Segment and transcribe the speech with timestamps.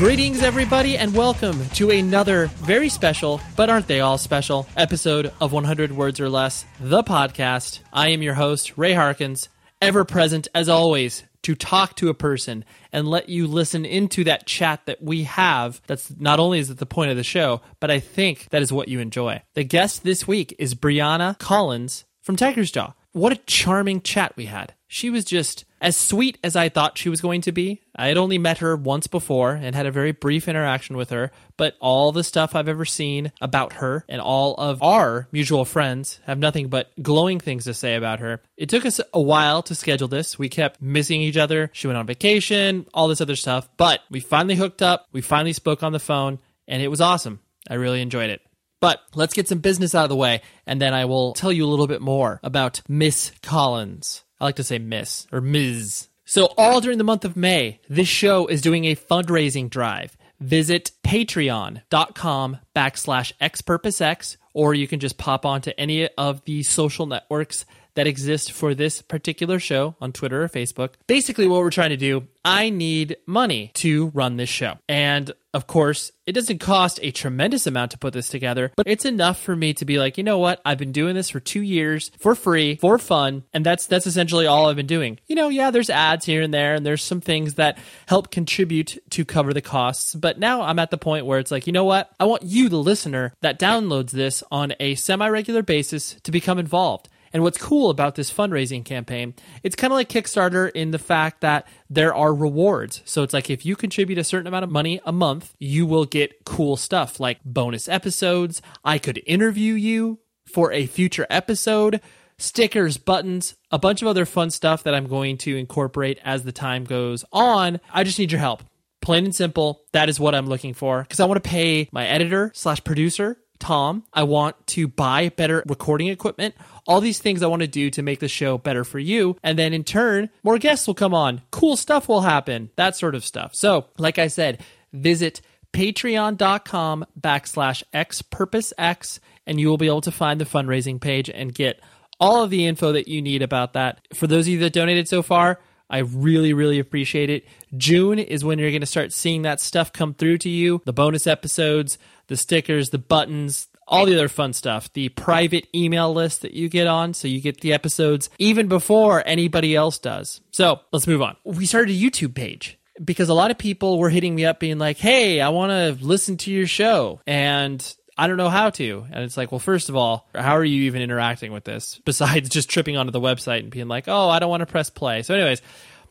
[0.00, 5.52] Greetings, everybody, and welcome to another very special, but aren't they all special, episode of
[5.52, 7.80] 100 Words or Less, the podcast.
[7.92, 9.50] I am your host, Ray Harkins,
[9.82, 14.46] ever present as always to talk to a person and let you listen into that
[14.46, 15.82] chat that we have.
[15.86, 18.72] That's not only is it the point of the show, but I think that is
[18.72, 19.42] what you enjoy.
[19.52, 22.94] The guest this week is Brianna Collins from Tigers Jaw.
[23.12, 24.72] What a charming chat we had.
[24.88, 27.80] She was just as sweet as I thought she was going to be.
[27.96, 31.30] I had only met her once before and had a very brief interaction with her,
[31.56, 36.20] but all the stuff I've ever seen about her and all of our mutual friends
[36.26, 38.42] have nothing but glowing things to say about her.
[38.56, 40.38] It took us a while to schedule this.
[40.38, 41.70] We kept missing each other.
[41.72, 45.06] She went on vacation, all this other stuff, but we finally hooked up.
[45.12, 47.40] We finally spoke on the phone, and it was awesome.
[47.68, 48.42] I really enjoyed it.
[48.80, 51.66] But let's get some business out of the way, and then I will tell you
[51.66, 54.24] a little bit more about Miss Collins.
[54.40, 56.08] I like to say Miss or Ms.
[56.24, 60.16] So, all during the month of May, this show is doing a fundraising drive.
[60.38, 67.66] Visit patreon.com backslash xpurposex, or you can just pop onto any of the social networks
[67.94, 70.94] that exist for this particular show on Twitter or Facebook.
[71.06, 74.78] Basically, what we're trying to do, I need money to run this show.
[74.88, 79.04] And of course, it doesn't cost a tremendous amount to put this together, but it's
[79.04, 80.60] enough for me to be like, you know what?
[80.64, 84.46] I've been doing this for two years for free, for fun, and that's that's essentially
[84.46, 85.18] all I've been doing.
[85.26, 88.98] You know, yeah, there's ads here and there, and there's some things that help contribute
[89.10, 90.14] to cover the costs.
[90.14, 92.10] But now I'm at the point where it's like, you know what?
[92.20, 97.08] I want you, the listener, that downloads this on a semi-regular basis, to become involved.
[97.32, 101.42] And what's cool about this fundraising campaign, it's kind of like Kickstarter in the fact
[101.42, 103.02] that there are rewards.
[103.04, 106.04] So it's like if you contribute a certain amount of money a month, you will
[106.04, 108.60] get cool stuff like bonus episodes.
[108.84, 112.00] I could interview you for a future episode,
[112.36, 116.52] stickers, buttons, a bunch of other fun stuff that I'm going to incorporate as the
[116.52, 117.80] time goes on.
[117.92, 118.64] I just need your help.
[119.00, 122.06] Plain and simple, that is what I'm looking for because I want to pay my
[122.06, 124.04] editor slash producer Tom.
[124.12, 126.56] I want to buy better recording equipment.
[126.90, 129.36] All these things I want to do to make the show better for you.
[129.44, 131.40] And then in turn, more guests will come on.
[131.52, 132.70] Cool stuff will happen.
[132.74, 133.54] That sort of stuff.
[133.54, 134.60] So, like I said,
[134.92, 135.40] visit
[135.72, 141.80] patreon.com backslash xpurposex and you will be able to find the fundraising page and get
[142.18, 144.06] all of the info that you need about that.
[144.12, 147.46] For those of you that donated so far, I really, really appreciate it.
[147.76, 150.92] June is when you're going to start seeing that stuff come through to you the
[150.92, 156.42] bonus episodes, the stickers, the buttons, all the other fun stuff, the private email list
[156.42, 157.12] that you get on.
[157.12, 160.40] So you get the episodes even before anybody else does.
[160.52, 161.36] So let's move on.
[161.44, 164.78] We started a YouTube page because a lot of people were hitting me up being
[164.78, 167.20] like, hey, I want to listen to your show.
[167.26, 167.84] And
[168.16, 169.06] I don't know how to.
[169.10, 172.48] And it's like, well, first of all, how are you even interacting with this besides
[172.48, 175.22] just tripping onto the website and being like, oh, I don't want to press play.
[175.22, 175.62] So, anyways,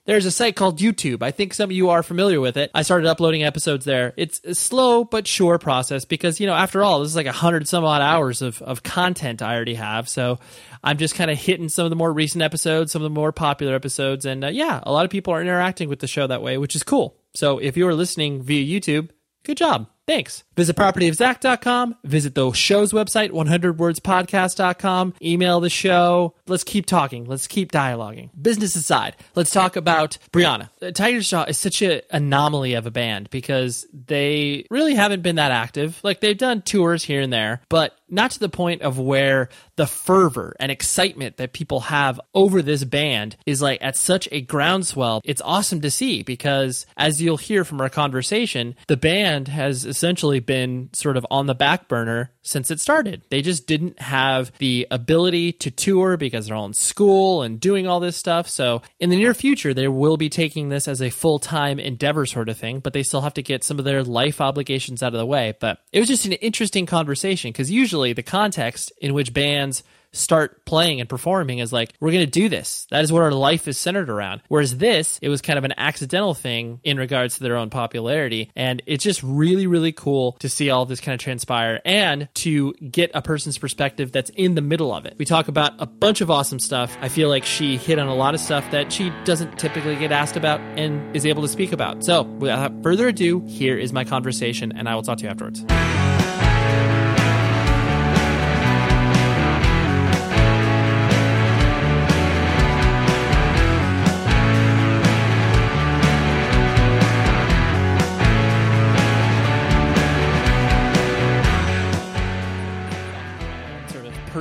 [0.06, 1.22] there's a site called YouTube.
[1.22, 2.72] I think some of you are familiar with it.
[2.74, 4.14] I started uploading episodes there.
[4.18, 7.32] It's a slow but sure process because, you know, after all, this is like a
[7.32, 10.10] hundred some odd hours of, of content I already have.
[10.10, 10.40] So
[10.84, 13.32] I'm just kind of hitting some of the more recent episodes, some of the more
[13.32, 14.26] popular episodes.
[14.26, 16.76] And uh, yeah, a lot of people are interacting with the show that way, which
[16.76, 17.18] is cool.
[17.36, 19.10] So if you are listening via YouTube,
[19.44, 19.88] good job.
[20.10, 20.44] Thanks.
[20.56, 21.98] Visit propertyofzach.com.
[22.04, 25.14] Visit the show's website, 100wordspodcast.com.
[25.22, 26.34] Email the show.
[26.48, 27.26] Let's keep talking.
[27.26, 28.32] Let's keep dialoguing.
[28.42, 30.64] Business aside, let's talk about Brianna.
[30.82, 35.22] Uh, Tiger Tigers Jaw is such an anomaly of a band because they really haven't
[35.22, 36.00] been that active.
[36.02, 39.88] Like they've done tours here and there, but not to the point of where the
[39.88, 45.22] fervor and excitement that people have over this band is like at such a groundswell.
[45.24, 50.40] It's awesome to see because as you'll hear from our conversation, the band has essentially
[50.40, 53.22] been sort of on the back burner since it started.
[53.30, 57.88] They just didn't have the ability to tour because they're all in school and doing
[57.88, 58.50] all this stuff.
[58.50, 62.26] So in the near future, they will be taking this as a full time endeavor
[62.26, 65.14] sort of thing, but they still have to get some of their life obligations out
[65.14, 65.56] of the way.
[65.60, 70.66] But it was just an interesting conversation because usually the context in which bands start
[70.66, 72.88] playing and performing is like we're going to do this.
[72.92, 74.42] That is what our life is centered around.
[74.48, 78.52] Whereas this it was kind of an accidental thing in regards to their own popularity.
[78.56, 82.74] And it's just really really cool to see all this kind of transpire and to
[82.74, 85.16] get a person's perspective that's in the middle of it.
[85.18, 86.98] We talk about a bunch of awesome stuff.
[87.02, 90.12] I feel like she hit on a lot of stuff that she doesn't typically get
[90.12, 92.04] asked about and is able to speak about.
[92.04, 95.64] So without further ado here is my conversation and i will talk to you afterwards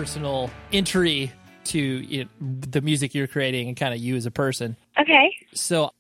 [0.09, 1.31] personal entry
[1.65, 4.75] to you know, the music you're creating and kind of you as a person.
[4.99, 5.37] Okay.
[5.53, 5.91] So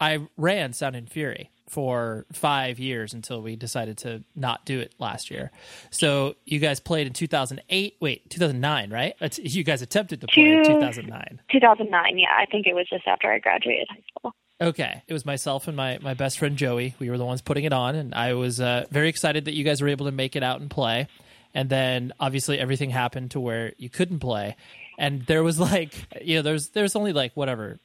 [0.00, 4.94] I ran Sound and Fury for five years until we decided to not do it
[4.98, 5.50] last year.
[5.90, 7.96] So you guys played in 2008.
[8.00, 9.14] Wait, 2009, right?
[9.36, 11.40] You guys attempted to play in 2009.
[11.52, 12.18] 2009.
[12.18, 14.34] Yeah, I think it was just after I graduated high school.
[14.62, 15.02] Okay.
[15.06, 16.94] It was myself and my, my best friend Joey.
[16.98, 19.62] We were the ones putting it on, and I was uh, very excited that you
[19.62, 21.06] guys were able to make it out and play.
[21.54, 24.56] And then obviously everything happened to where you couldn't play.
[24.98, 27.78] And there was like, you know, there's there's only like whatever,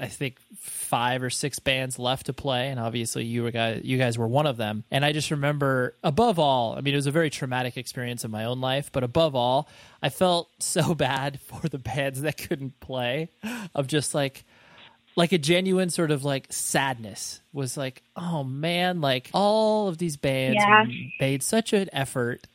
[0.00, 3.96] I think five or six bands left to play, and obviously you were guys you
[3.98, 4.84] guys were one of them.
[4.90, 8.30] And I just remember, above all, I mean, it was a very traumatic experience in
[8.30, 9.68] my own life, but above all,
[10.02, 13.30] I felt so bad for the bands that couldn't play,
[13.74, 14.44] of just like
[15.18, 20.18] like a genuine sort of like sadness was like oh man like all of these
[20.18, 20.84] bands Yeah.
[21.18, 22.46] made such an effort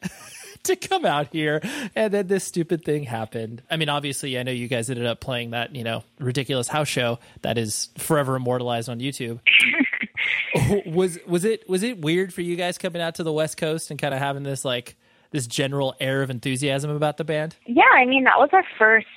[0.64, 1.62] to come out here.
[1.96, 3.62] And then this stupid thing happened.
[3.70, 6.88] I mean obviously i know you guys ended up playing that you know ridiculous house
[6.88, 9.40] show that is forever immortalized on youtube.
[10.86, 13.90] Was was it was it weird for you guys coming out to the west coast
[13.90, 14.96] and kind of having this like
[15.32, 17.56] this general air of enthusiasm about the band?
[17.66, 19.08] Yeah, I mean that was our first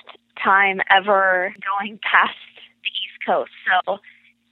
[0.43, 2.33] time ever going past
[2.83, 3.99] the East Coast, so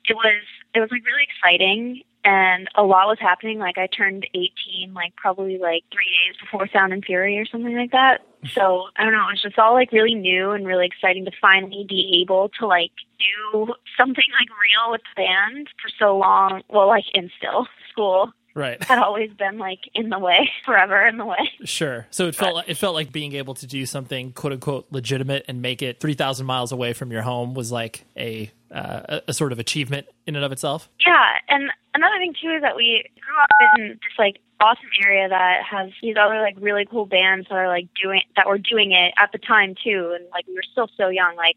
[0.05, 0.43] it was
[0.75, 3.59] it was like really exciting and a lot was happening.
[3.59, 7.75] Like I turned 18, like probably like three days before Sound and Fury or something
[7.75, 8.21] like that.
[8.51, 11.31] So I don't know, it was just all like really new and really exciting to
[11.41, 16.61] finally be able to like do something like real with the band for so long.
[16.69, 21.17] Well, like in still school right had always been like in the way, forever in
[21.17, 21.49] the way.
[21.63, 22.07] Sure.
[22.11, 25.45] So it felt like, it felt like being able to do something quote unquote legitimate
[25.47, 29.21] and make it three thousand miles away from your home was like a uh, a,
[29.29, 30.89] a sort of achievement in and of itself.
[31.05, 35.27] Yeah, and another thing too is that we grew up in this like awesome area
[35.27, 38.91] that has these other like really cool bands that are like doing that were doing
[38.91, 41.55] it at the time too, and like we were still so young, like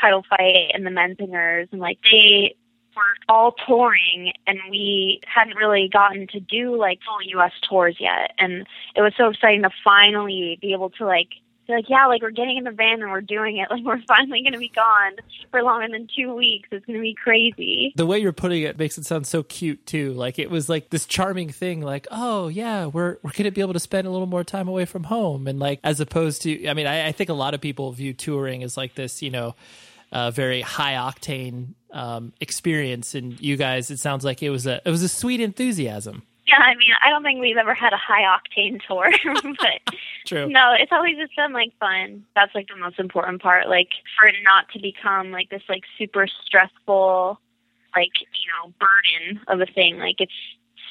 [0.00, 2.56] Title Fight and the Menzingers, and like they
[2.96, 7.52] were all touring, and we hadn't really gotten to do like full U.S.
[7.68, 11.28] tours yet, and it was so exciting to finally be able to like.
[11.66, 13.68] be like, yeah, like we're getting in the van and we're doing it.
[13.76, 15.16] Like we're finally going to be gone
[15.50, 16.68] for longer than two weeks.
[16.72, 17.92] It's going to be crazy.
[17.96, 20.12] The way you're putting it makes it sound so cute too.
[20.14, 21.82] Like it was like this charming thing.
[21.82, 24.84] Like oh yeah, we're we're gonna be able to spend a little more time away
[24.86, 27.60] from home, and like as opposed to, I mean, I, I think a lot of
[27.60, 29.54] people view touring as like this, you know.
[30.16, 34.80] Uh, very high octane um, experience, and you guys, it sounds like it was a
[34.82, 36.22] it was a sweet enthusiasm.
[36.46, 39.10] Yeah, I mean, I don't think we've ever had a high octane tour,
[39.60, 40.48] but True.
[40.48, 42.24] no, it's always just been like fun.
[42.34, 43.68] That's like the most important part.
[43.68, 47.38] Like for it not to become like this like super stressful,
[47.94, 49.98] like you know, burden of a thing.
[49.98, 50.32] Like it's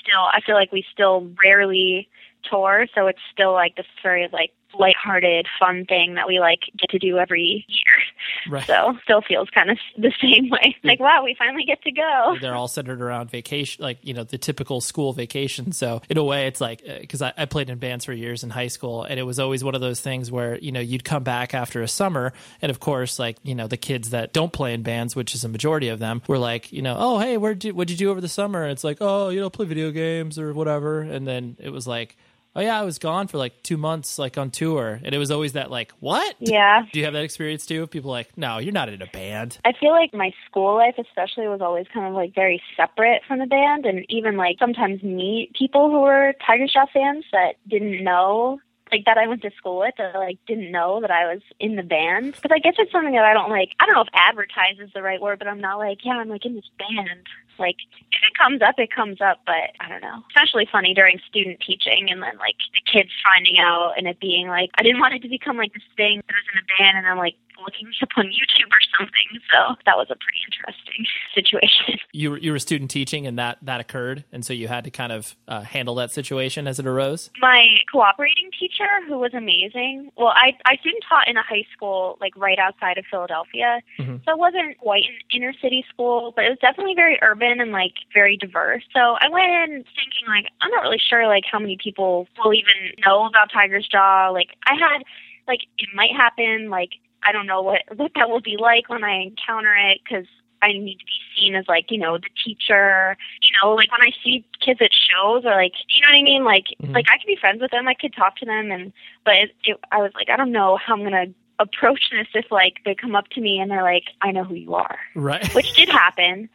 [0.01, 2.09] still, I feel like we still rarely
[2.43, 6.89] tour, so it's still like this very like lighthearted, fun thing that we like get
[6.91, 8.49] to do every year.
[8.49, 8.65] Right.
[8.65, 10.75] So still feels kind of the same way.
[10.83, 12.37] Like wow, we finally get to go.
[12.39, 15.71] they're all centered around vacation, like you know the typical school vacation.
[15.71, 18.43] So in a way, it's like uh, because I, I played in bands for years
[18.43, 21.03] in high school, and it was always one of those things where you know you'd
[21.03, 24.53] come back after a summer, and of course, like you know the kids that don't
[24.53, 27.37] play in bands, which is a majority of them, were like, you know, oh hey,
[27.37, 28.63] where what'd you do over the summer?
[28.63, 31.87] And it's like, oh, you know, play video games or whatever, and then it was
[31.87, 32.15] like.
[32.57, 35.29] Oh yeah, I was gone for like two months, like on tour, and it was
[35.29, 36.35] always that like, what?
[36.39, 36.83] Yeah.
[36.93, 37.85] Do you have that experience too?
[37.87, 39.57] People like, no, you're not in a band.
[39.65, 43.39] I feel like my school life, especially, was always kind of like very separate from
[43.39, 48.01] the band, and even like sometimes meet people who were Tigers Jaw fans that didn't
[48.01, 48.59] know,
[48.89, 51.75] like that I went to school with, that like didn't know that I was in
[51.75, 52.35] the band.
[52.35, 53.71] Because I guess it's something that I don't like.
[53.81, 56.29] I don't know if advertise is the right word, but I'm not like, yeah, I'm
[56.29, 57.27] like in this band.
[57.57, 57.77] Like
[58.11, 60.23] if it comes up, it comes up, but I don't know.
[60.29, 64.47] Especially funny during student teaching, and then like the kids finding out and it being
[64.47, 66.97] like, I didn't want it to become like this thing that was in a band,
[66.97, 69.41] and I'm like looking up on YouTube or something.
[69.51, 71.99] So that was a pretty interesting situation.
[72.13, 74.91] You were, you were student teaching, and that that occurred, and so you had to
[74.91, 77.29] kind of uh, handle that situation as it arose.
[77.39, 80.11] My cooperating teacher, who was amazing.
[80.17, 84.23] Well, I I student taught in a high school like right outside of Philadelphia, Mhm.
[84.25, 87.71] so it wasn't quite an inner city school, but it was definitely very urban and
[87.71, 88.83] like very diverse.
[88.93, 92.53] So I went in thinking like I'm not really sure like how many people will
[92.53, 92.73] even
[93.05, 94.29] know about Tigers Jaw.
[94.29, 95.03] Like I had
[95.47, 96.69] like it might happen.
[96.69, 96.91] Like
[97.25, 100.25] I don't know what what that will be like when I encounter it because
[100.61, 103.17] I need to be seen as like you know the teacher.
[103.41, 106.23] You know, like when I see kids at shows or like you know what I
[106.23, 106.43] mean.
[106.43, 106.93] Like Mhm.
[106.93, 107.87] like I could be friends with them.
[107.87, 110.77] I could talk to them, and but it, it, I was like I don't know
[110.77, 111.27] how I'm gonna
[111.59, 114.55] approach this if like they come up to me and they're like I know who
[114.55, 115.53] you are Right.
[115.55, 116.49] which did happen.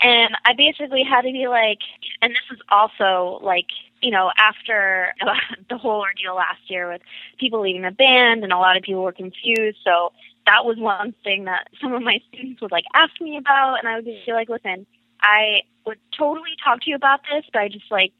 [0.00, 1.78] And I basically had to be like,
[2.20, 3.68] and this is also like,
[4.02, 5.14] you know, after
[5.70, 7.02] the whole ordeal last year with
[7.38, 9.78] people leaving the band and a lot of people were confused.
[9.84, 10.12] So
[10.46, 13.78] that was one thing that some of my students would like ask me about.
[13.78, 14.86] And I would just be like, listen,
[15.20, 18.12] I would totally talk to you about this, but I just like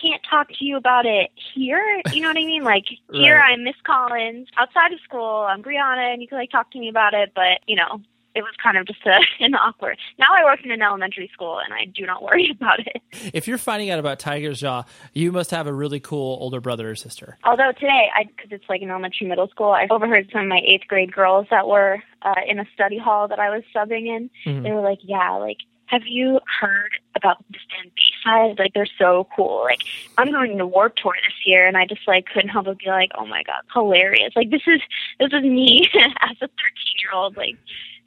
[0.00, 2.02] can't talk to you about it here.
[2.12, 2.64] You know what I mean?
[2.64, 3.52] Like here Right.
[3.52, 4.48] I'm Miss Collins.
[4.56, 7.60] Outside of school, I'm Brianna and you can like talk to me about it, but
[7.66, 8.00] you know,
[8.34, 9.96] it was kind of just a, an awkward.
[10.18, 13.02] Now I work in an elementary school and I do not worry about it.
[13.32, 16.90] If you're finding out about Tigers Jaw, you must have a really cool older brother
[16.90, 17.38] or sister.
[17.44, 20.60] Although today, I because it's like an elementary middle school, I overheard some of my
[20.66, 24.30] eighth grade girls that were uh, in a study hall that I was subbing in.
[24.46, 24.62] Mhm.
[24.62, 25.58] They were like, "Yeah, like."
[25.94, 28.58] Have you heard about this band B-side?
[28.58, 29.60] Like they're so cool.
[29.62, 29.82] Like
[30.18, 32.86] I'm going to Warped Tour this year, and I just like couldn't help but be
[32.86, 34.32] like, oh my god, hilarious!
[34.34, 34.80] Like this is
[35.20, 36.50] this is me as a 13
[36.98, 37.36] year old.
[37.36, 37.56] Like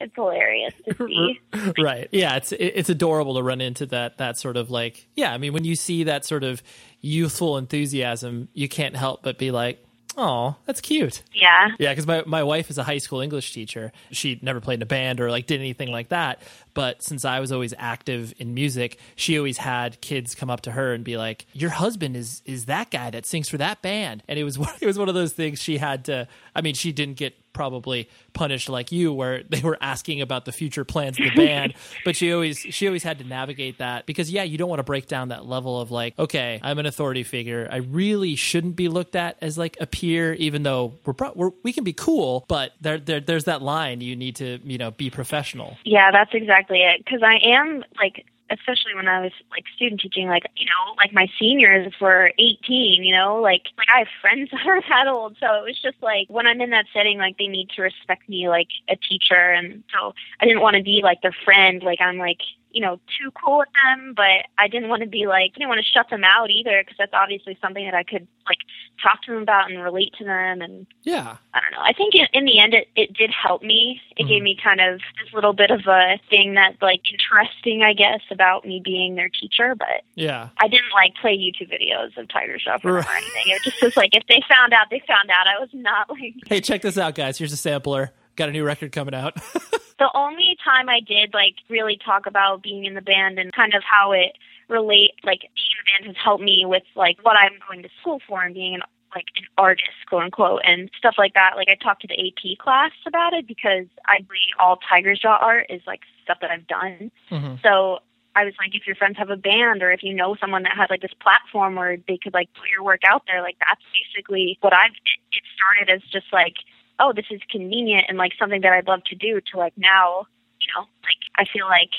[0.00, 1.40] it's hilarious to see.
[1.82, 2.08] right.
[2.12, 5.32] Yeah, it's it's adorable to run into that that sort of like yeah.
[5.32, 6.62] I mean, when you see that sort of
[7.00, 9.82] youthful enthusiasm, you can't help but be like,
[10.18, 11.22] oh, that's cute.
[11.32, 11.68] Yeah.
[11.78, 13.92] Yeah, because my, my wife is a high school English teacher.
[14.10, 16.42] She never played in a band or like did anything like that.
[16.78, 20.70] But since I was always active in music, she always had kids come up to
[20.70, 24.22] her and be like, "Your husband is is that guy that sings for that band."
[24.28, 26.28] And it was it was one of those things she had to.
[26.54, 30.52] I mean, she didn't get probably punished like you, where they were asking about the
[30.52, 34.30] future plans of the band, but she always she always had to navigate that because
[34.30, 37.24] yeah, you don't want to break down that level of like, okay, I'm an authority
[37.24, 37.68] figure.
[37.70, 41.50] I really shouldn't be looked at as like a peer, even though we're, pro- we're
[41.64, 44.92] we can be cool, but there, there there's that line you need to you know
[44.92, 45.76] be professional.
[45.84, 47.04] Yeah, that's exactly it.
[47.04, 51.12] Because I am like, especially when I was like student teaching, like you know, like
[51.12, 53.04] my seniors were 18.
[53.04, 55.96] You know, like like I have friends that are that old, so it was just
[56.02, 59.52] like when I'm in that setting, like they need to respect me like a teacher,
[59.52, 61.82] and so I didn't want to be like their friend.
[61.82, 65.26] Like I'm like you know too cool with them, but I didn't want to be
[65.26, 68.02] like I didn't want to shut them out either, because that's obviously something that I
[68.02, 68.58] could like
[69.02, 71.82] talk to them about and relate to them and Yeah, I don't know.
[71.82, 74.00] I think in, in the end, it, it did help me.
[74.16, 74.44] It gave mm-hmm.
[74.44, 78.64] me kind of this little bit of a thing that, like, interesting, I guess, about
[78.64, 79.74] me being their teacher.
[79.76, 80.48] But yeah.
[80.58, 83.06] I didn't, like, play YouTube videos of Tiger or Right.
[83.16, 83.42] anything.
[83.46, 85.46] It just was like, if they found out, they found out.
[85.46, 87.38] I was not, like, Hey, check this out, guys.
[87.38, 88.12] Here's a sampler.
[88.38, 89.34] Got a new record coming out.
[89.98, 93.74] the only time I did, like, really talk about being in the band and kind
[93.74, 97.34] of how it relate, like, being in the band has helped me with, like, what
[97.34, 98.82] I'm going to school for and being an
[99.16, 101.54] like an artist, quote unquote, and stuff like that.
[101.56, 105.38] Like I talked to the AP class about it because I believe all Tigers Jaw
[105.40, 107.10] art is like stuff that I've done.
[107.30, 107.62] Mhm.
[107.62, 108.00] So
[108.36, 110.76] I was like, if your friends have a band or if you know someone that
[110.76, 113.82] has like this platform where they could like put your work out there, like that's
[113.96, 114.92] basically what I've.
[115.32, 116.54] It started as just like,
[117.00, 119.40] oh, this is convenient and like something that I'd love to do.
[119.52, 120.26] To like now,
[120.60, 121.90] you know, like I feel like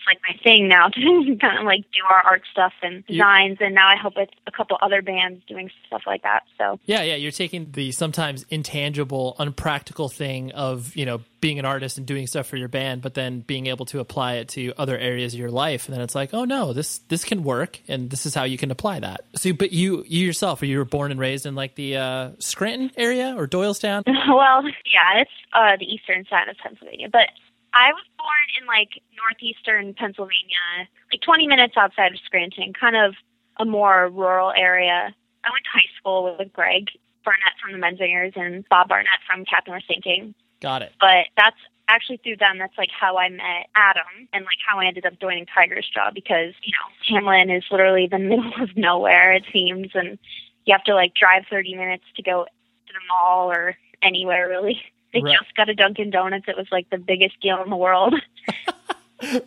[0.00, 3.58] it's like my thing now to kind of like do our art stuff and designs.
[3.60, 6.44] And now I help with a couple other bands doing stuff like that.
[6.58, 11.64] So Yeah, yeah, you're taking the sometimes intangible, unpractical thing of, you know, being an
[11.64, 14.74] artist and doing stuff for your band, but then being able to apply it to
[14.76, 15.86] other areas of your life.
[15.86, 18.58] And then it's like, oh no, this this can work and this is how you
[18.58, 19.22] can apply that.
[19.36, 22.90] So but you you yourself, you were born and raised in like the uh Scranton
[22.96, 24.02] area or Doylestown?
[24.06, 27.28] well, yeah, it's uh, the eastern side of Pennsylvania, but
[27.72, 33.14] I was born in like northeastern Pennsylvania, like 20 minutes outside of Scranton, kind of
[33.58, 35.14] a more rural area.
[35.44, 36.88] I went to high school with Greg
[37.24, 40.92] Barnett from the Menzingers and Bob Barnett from Captain We're Sinking, Got it.
[41.00, 41.56] but that's
[41.88, 42.58] actually through them.
[42.58, 46.10] That's like how I met Adam and like how I ended up joining Tigers Jaw
[46.14, 50.18] because you know Hamlin is literally the middle of nowhere it seems, and
[50.64, 54.80] you have to like drive 30 minutes to go to the mall or anywhere really.
[55.12, 55.36] They Right.
[55.40, 56.44] just got a Dunkin' Donuts.
[56.48, 58.14] It was like the biggest deal in the world.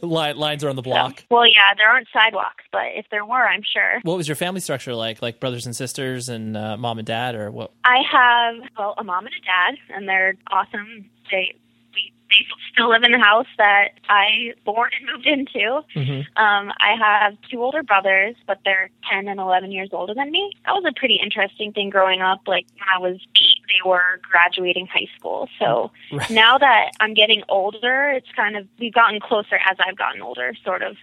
[0.01, 1.21] Line, lines are on the block.
[1.21, 4.01] So, well, yeah, there aren't sidewalks, but if there were, I'm sure.
[4.03, 5.19] What was your family structure like?
[5.23, 7.71] Like brothers and sisters and uh, mom and dad or what?
[7.83, 11.09] I have well a mom and a dad, and they're awesome.
[11.31, 11.55] They
[12.39, 15.81] they still live in the house that I born and moved into.
[15.93, 20.31] hmm Um, I have two older brothers, but they're 10 and 11 years older than
[20.31, 20.53] me.
[20.65, 22.41] That was a pretty interesting thing growing up.
[22.47, 25.47] Like when I was eight, they were graduating high school.
[25.59, 26.29] So Right.
[26.29, 30.53] now that I'm getting older, it's kind of, we've gotten closer as I've gotten older,
[30.65, 30.97] sort of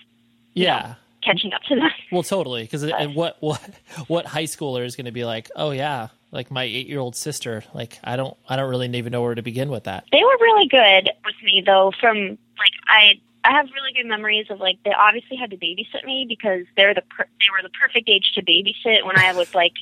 [0.54, 0.94] Yeah.
[1.22, 1.90] catching up to them.
[2.10, 2.62] Well, totally.
[2.62, 2.84] Because
[3.14, 3.60] what what
[4.08, 5.48] what high schooler is going to be like?
[5.54, 7.64] Oh yeah, like my eight year old sister.
[7.74, 10.04] Like I don't I don't really even know where to begin with that.
[10.12, 11.92] They were really good with me though.
[12.00, 16.04] From like I, I have really good memories of like they obviously had to babysit
[16.04, 19.54] me because they're the per- they were the perfect age to babysit when I was
[19.54, 19.74] like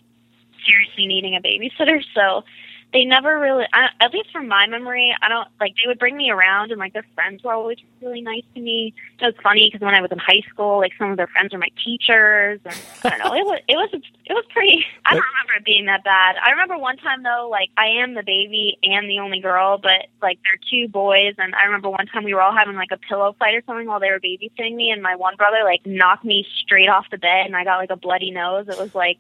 [0.67, 2.03] seriously needing a babysitter.
[2.15, 2.45] So
[2.93, 6.17] they never really, I, at least from my memory, I don't like they would bring
[6.17, 8.95] me around and like their friends were always really nice to me.
[9.21, 11.53] It was funny because when I was in high school, like some of their friends
[11.53, 13.35] were my teachers, and I don't know.
[13.35, 14.87] It was it was it was pretty.
[15.05, 16.37] I don't remember it being that bad.
[16.43, 20.07] I remember one time though, like I am the baby and the only girl, but
[20.23, 22.99] like they're two boys, and I remember one time we were all having like a
[22.99, 26.25] pillow fight or something while they were babysitting me, and my one brother like knocked
[26.25, 28.67] me straight off the bed, and I got like a bloody nose.
[28.69, 29.19] It was like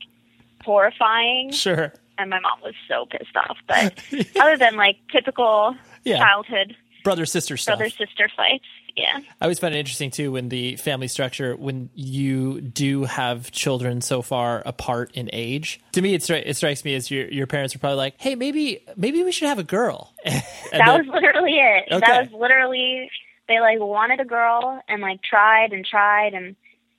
[0.64, 1.92] horrifying Sure.
[2.18, 3.56] And my mom was so pissed off.
[3.66, 3.98] But
[4.40, 6.18] other than like typical Yeah.
[6.18, 7.78] childhood Brother sister stuff.
[7.78, 8.64] brother sister fights,
[8.96, 9.18] yeah.
[9.40, 14.00] I always find it interesting too when the family structure when you do have children
[14.00, 15.80] so far apart in age.
[15.92, 18.34] To me, it, stri- it strikes me as your your parents are probably like, "Hey,
[18.34, 20.12] maybe maybe we should have a girl."
[20.72, 21.84] That was literally it.
[21.92, 22.00] Okay.
[22.06, 23.10] That was literally
[23.46, 26.56] they like wanted a girl and like tried and tried and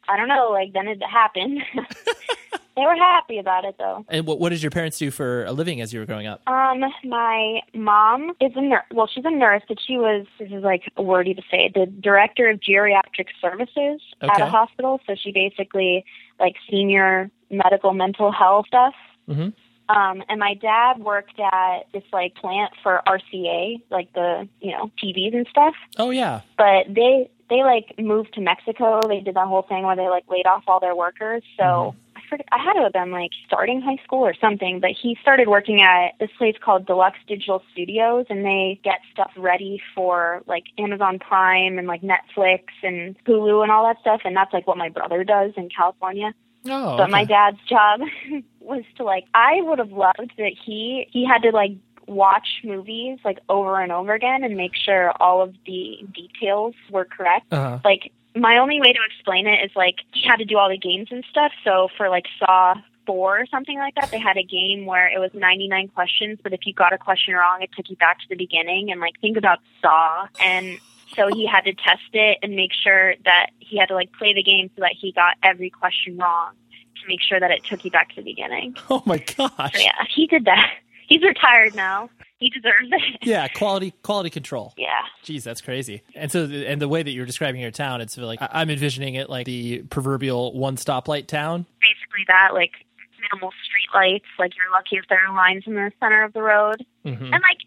[0.08, 1.60] I don't know, like then it happened.
[2.80, 4.06] they were happy about it though.
[4.10, 6.42] and what what did your parents do for a living as you were growing up?
[6.48, 8.84] Um, my mom is a nurse.
[8.92, 11.86] Well, she's a nurse, but she was this is like a wordy to say the
[11.86, 15.00] director of geriatric services at a hospital.
[15.06, 16.06] So she basically
[16.40, 18.94] like senior medical mental health stuff.
[19.30, 19.54] Mhm.
[19.90, 24.92] Um, and my dad worked at this like plant for RCA, like the you know
[25.04, 25.74] TVs and stuff.
[25.98, 26.42] Oh yeah.
[26.58, 29.02] But they they like moved to Mexico.
[29.08, 31.42] They did that whole thing where they like laid off all their workers.
[31.58, 34.80] So I forget, I had to have been like starting high school or something.
[34.80, 39.32] But he started working at this place called Deluxe Digital Studios, and they get stuff
[39.36, 44.22] ready for like Amazon Prime and like Netflix and Hulu and all that stuff.
[44.26, 46.34] And that's like what my brother does in California.
[46.68, 46.98] Oh.
[46.98, 48.02] But my dad's job
[48.60, 51.72] was to like I would have loved that he he had to like
[52.08, 57.06] watch movies like over and over again and make sure all of the details were
[57.06, 57.46] correct.
[57.52, 57.80] Uh-huh.
[57.86, 60.78] Like my only way to explain it is like he had to do all the
[60.78, 61.52] games and stuff.
[61.64, 65.20] So for like Saw four or something like that, they had a game where it
[65.20, 68.20] was ninety nine questions, but if you got a question wrong it took you back
[68.20, 70.80] to the beginning and like think about Saw and
[71.16, 74.34] so he had to test it and make sure that he had to like play
[74.34, 76.54] the game so that he got every question wrong
[77.02, 78.76] to make sure that it took you back to the beginning.
[78.90, 79.74] Oh my gosh.
[79.74, 80.72] So yeah, he did that.
[81.08, 82.10] He's retired now.
[82.40, 83.20] He deserves it.
[83.30, 84.74] Yeah, quality quality control.
[84.78, 85.04] Yeah.
[85.24, 86.02] Jeez, that's crazy.
[86.16, 89.30] And so, and the way that you're describing your town, it's like I'm envisioning it
[89.30, 91.66] like the proverbial one stoplight town.
[91.82, 92.72] Basically that, like
[93.20, 96.42] minimal street lights, like you're lucky if there are lines in the center of the
[96.42, 96.86] road.
[97.06, 97.24] Mm-hmm.
[97.24, 97.60] And like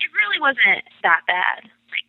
[0.00, 1.66] it really wasn't that bad.
[1.90, 2.06] Like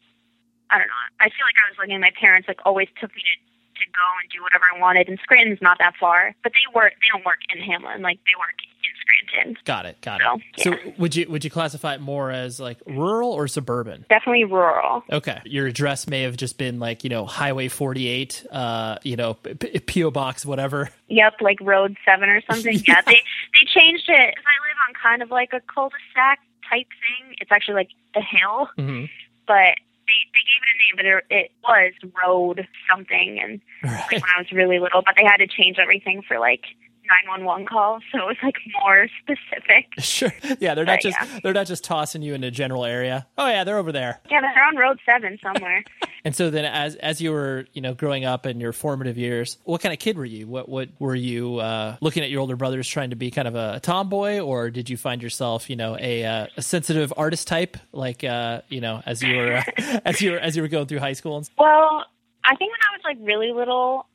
[0.69, 1.04] I don't know.
[1.19, 3.36] I feel like I was looking at my parents like always took me to
[3.82, 6.36] to go and do whatever I wanted and Scranton's not that far.
[6.43, 8.62] But they work they don't work in Hamlin, like they work
[9.28, 9.58] Scranton.
[9.65, 9.99] Got it.
[10.02, 10.21] Got
[10.58, 10.86] So, it.
[10.86, 14.06] So, would you would you classify it more as like rural or suburban?
[14.10, 15.04] Definitely rural.
[15.12, 19.36] Okay, your address may have just been like you know Highway 48, uh, you know
[19.36, 20.89] P- PO box whatever.
[21.08, 22.82] Yep, like Road Seven or something.
[22.88, 24.36] yeah, they they changed it.
[24.36, 27.36] 'cause I live on kind of like a cul-de-sac type thing.
[27.39, 29.06] It's actually like a hill, Mm-hmm.
[29.47, 29.76] but
[30.08, 31.93] they they gave it a name, but it, it was
[32.26, 33.39] Road something.
[33.39, 33.99] And Right.
[34.12, 36.63] like when I was really little, but they had to change everything for like
[37.21, 39.88] 911 call, so it was like more specific.
[39.99, 40.34] Sure.
[40.60, 41.39] Yeah, they're not But, just yeah.
[41.43, 43.26] they're not just tossing you in a general area.
[43.38, 44.19] Oh yeah, they're over there.
[44.30, 45.84] Yeah, they're on Road Seven somewhere.
[46.26, 49.58] And so then, as as you were you know growing up in your formative years,
[49.65, 50.47] what kind of kid were you?
[50.47, 53.56] What what were you uh, looking at your older brothers trying to be kind of
[53.56, 57.76] a tomboy, or did you find yourself you know a uh, a sensitive artist type
[57.91, 59.63] like uh, you know as you were uh,
[60.06, 61.36] as you were as you were going through high school?
[61.36, 62.06] And, Well,
[62.45, 64.08] I think when I was like really little,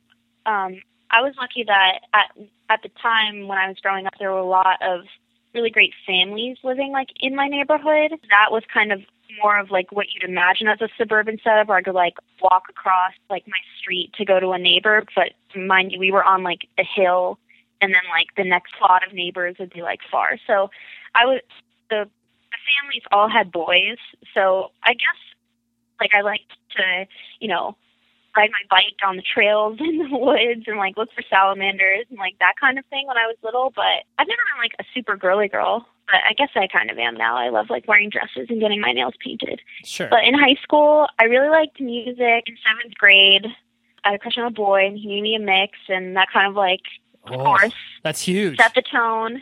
[0.47, 0.81] um,
[1.11, 2.31] I was lucky that at
[2.69, 5.05] at the time when I was growing up, there were a lot of
[5.53, 8.11] really great families living like in my neighborhood.
[8.29, 9.01] That was kind of
[9.41, 12.63] more of like what you'd imagine as a suburban setup, where I could like walk
[12.69, 15.03] across like my street to go to a neighbor.
[15.15, 17.39] But mind you, we were on like a hill,
[17.81, 20.37] and then like the next lot of neighbors would be like far.
[20.45, 20.69] So
[21.15, 21.41] I was
[21.89, 22.07] the
[22.51, 23.97] the families all had boys,
[24.33, 25.17] so I guess
[25.99, 27.05] like I liked to,
[27.39, 27.75] you know,
[28.35, 32.19] ride my bike down the trails in the woods and like look for salamanders and
[32.19, 33.71] like that kind of thing when I was little.
[33.75, 35.85] But I've never been like a super girly girl.
[36.07, 37.37] But I guess I kind of am now.
[37.37, 39.61] I love like wearing dresses and getting my nails painted.
[39.83, 40.07] Sure.
[40.09, 42.45] But in high school, I really liked music.
[42.47, 43.45] In seventh grade,
[44.03, 46.29] I had a crush on a boy, and he made me a mix, and that
[46.33, 46.81] kind of like,
[47.29, 48.57] of course, That's huge.
[48.57, 49.41] set the tone.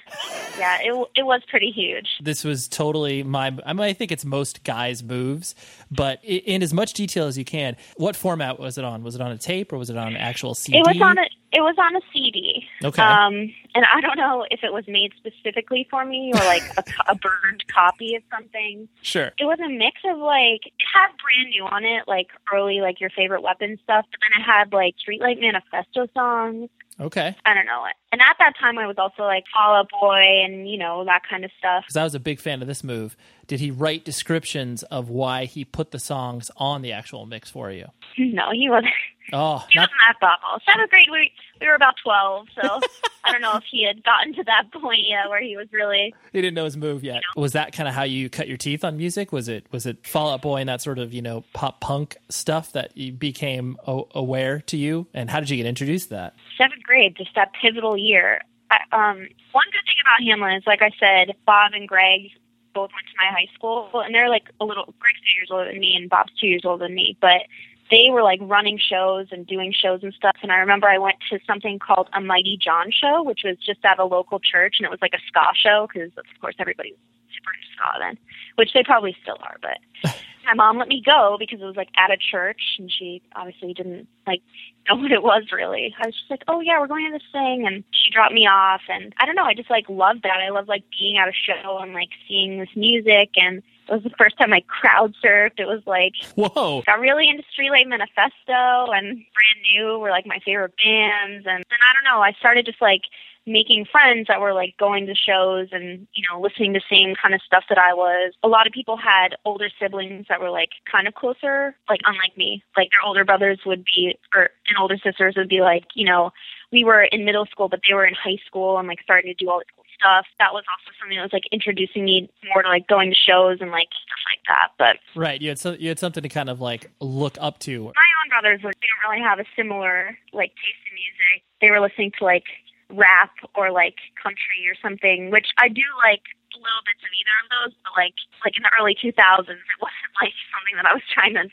[0.58, 2.08] Yeah, it it was pretty huge.
[2.21, 5.56] this was totally my I mean I think it's most guys moves,
[5.91, 7.76] but in as much detail as you can.
[7.97, 9.04] What format was it on?
[9.04, 10.80] Was it on a tape or was it on an actual CD?
[10.80, 11.26] It was on a
[11.57, 12.67] it was on a CD.
[12.83, 13.01] Okay.
[13.01, 16.83] Um, and I don't know if it was made specifically for me or like a,
[17.09, 18.87] a burned copy of something.
[19.01, 19.31] Sure.
[19.39, 23.01] It was a mix of like it had brand new on it, like early like
[23.01, 26.69] your favorite weapon stuff, but then it had like Streetlight Manifesto songs.
[26.99, 27.35] Okay.
[27.43, 27.85] I don't know.
[28.11, 31.23] And at that time, I was also like Fall Out Boy and you know that
[31.27, 31.85] kind of stuff.
[31.87, 33.17] Because I was a big fan of this move.
[33.47, 37.71] Did he write descriptions of why he put the songs on the actual mix for
[37.71, 37.87] you?
[38.19, 38.93] No, he wasn't.
[39.33, 40.59] Oh, He not wasn't that thoughtful.
[40.65, 42.79] Seventh grade, we we were about twelve, so
[43.23, 46.13] I don't know if he had gotten to that point yet where he was really.
[46.31, 47.21] he didn't know his move yet.
[47.35, 49.31] Was that kind of how you cut your teeth on music?
[49.31, 52.15] Was it was it Fall Out Boy and that sort of you know pop punk
[52.29, 55.07] stuff that became o- aware to you?
[55.13, 56.35] And how did you get introduced to that?
[56.57, 58.41] seventh grade, just that pivotal year.
[58.71, 59.17] I, um,
[59.51, 62.31] one good thing about Hamlin is, like I said, Bob and Greg
[62.73, 64.85] both went to my high school, and they're like a little.
[64.99, 67.41] Greg's two years older than me, and Bob's two years older than me, but
[67.89, 70.36] they were like running shows and doing shows and stuff.
[70.41, 73.84] And I remember I went to something called a Mighty John show, which was just
[73.86, 76.91] at a local church, and it was like a ska show because, of course, everybody
[76.91, 77.00] was
[77.34, 78.17] super into ska then,
[78.56, 80.13] which they probably still are, but.
[80.47, 83.73] My mom let me go because it was like at a church, and she obviously
[83.73, 84.41] didn't like
[84.89, 85.93] know what it was really.
[86.02, 88.47] I was just like, oh yeah, we're going to this thing, and she dropped me
[88.47, 90.39] off, and I don't know, I just like loved that.
[90.39, 94.04] I love like being at a show and like seeing this music, and it was
[94.04, 95.60] the first time I crowd surfed.
[95.60, 96.82] It was like Whoa.
[96.86, 101.80] got really into Streetlight Manifesto and brand new were like my favorite bands, and then
[101.82, 103.04] I don't know, I started just like
[103.47, 107.15] making friends that were like going to shows and you know listening to the same
[107.15, 108.34] kind of stuff that I was.
[108.43, 112.38] A lot of people had older siblings that were like kind of closer, like unlike
[112.38, 112.63] me.
[112.76, 116.32] Like their older brothers would be or and older sisters would be like, you know,
[116.71, 119.43] we were in middle school but they were in high school and like starting to
[119.45, 120.25] do all this cool stuff.
[120.39, 123.60] That was also something that was like introducing me more to like going to shows
[123.62, 124.67] and like stuff like that.
[124.77, 125.41] But Right.
[125.41, 127.83] You had so, you had something to kind of like look up to.
[127.83, 131.43] my own brothers were, didn't really have a similar like taste in music.
[131.62, 132.45] They were listening to like
[132.89, 136.23] rap or like country or something, which I do like
[136.55, 140.13] little bits of either of those, but like like in the early 2000s, it wasn't
[140.21, 141.45] like something that I was trying to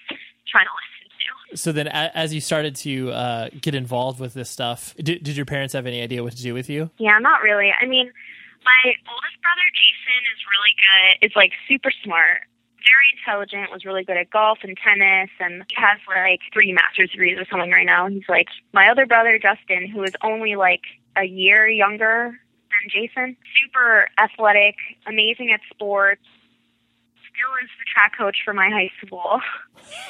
[0.48, 1.57] trying to listen to.
[1.57, 5.46] So then, as you started to uh, get involved with this stuff, did, did your
[5.46, 6.90] parents have any idea what to do with you?
[6.98, 7.72] Yeah, not really.
[7.80, 8.12] I mean,
[8.64, 11.27] my oldest brother Jason is really good.
[11.27, 12.48] Is like super smart.
[12.85, 17.11] Very intelligent, was really good at golf and tennis, and he has like three master's
[17.11, 18.09] degrees or something right now.
[18.09, 20.83] He's like my other brother Justin, who is only like
[21.16, 23.37] a year younger than Jason.
[23.62, 26.24] Super athletic, amazing at sports.
[27.16, 29.40] Still is the track coach for my high school.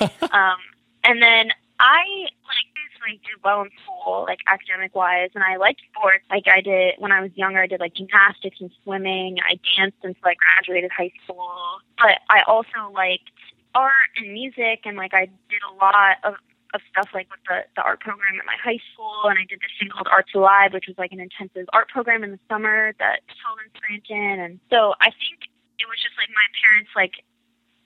[0.33, 0.59] um,
[1.05, 2.74] and then I like
[3.05, 6.25] like did well in school, like academic wise, and I liked sports.
[6.31, 9.39] Like I did when I was younger, I did like gymnastics and swimming.
[9.45, 11.81] I danced until I graduated high school.
[11.99, 13.31] But I also liked
[13.75, 16.35] art and music, and like I did a lot of
[16.75, 19.63] of stuff like with the, the art program at my high school and I did
[19.63, 22.91] this thing called Arts Alive, which was like an intensive art program in the summer
[22.99, 23.63] that held
[24.11, 25.47] in and so I think
[25.79, 27.23] it was just like my parents like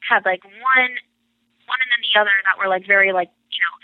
[0.00, 0.94] had like one
[1.68, 3.76] one and then the other that were like very like, you know,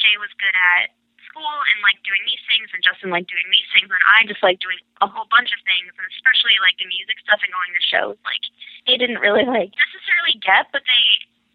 [0.00, 0.90] Jay was good at
[1.28, 4.42] school and like doing these things and Justin like doing these things and I just
[4.42, 7.70] like doing a whole bunch of things and especially like the music stuff and going
[7.70, 8.16] to shows.
[8.26, 8.42] Like
[8.88, 11.04] they didn't really like necessarily get but they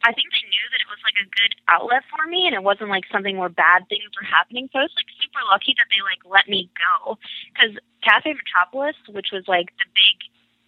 [0.07, 2.61] I think they knew that it was like a good outlet for me and it
[2.63, 5.89] wasn't like something where bad things were happening so I was like super lucky that
[5.91, 7.17] they like let me go.
[7.51, 10.15] Because Cafe Metropolis which was like the big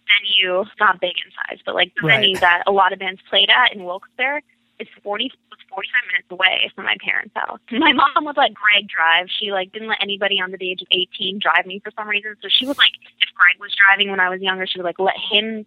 [0.04, 2.20] venue not big in size but like the Right.
[2.20, 4.42] venue that a lot of bands played at in Wilkes-Barre
[4.78, 7.60] it's forty was forty five minutes away from my parents' house.
[7.72, 9.26] My mom would let Greg drive.
[9.28, 12.36] She like didn't let anybody under the age of eighteen drive me for some reason.
[12.42, 14.98] So she was like if Greg was driving when I was younger, she would like
[14.98, 15.66] let him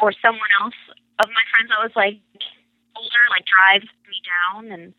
[0.00, 0.78] or someone else
[1.18, 2.18] of my friends that was like
[2.96, 4.94] older like drive me down and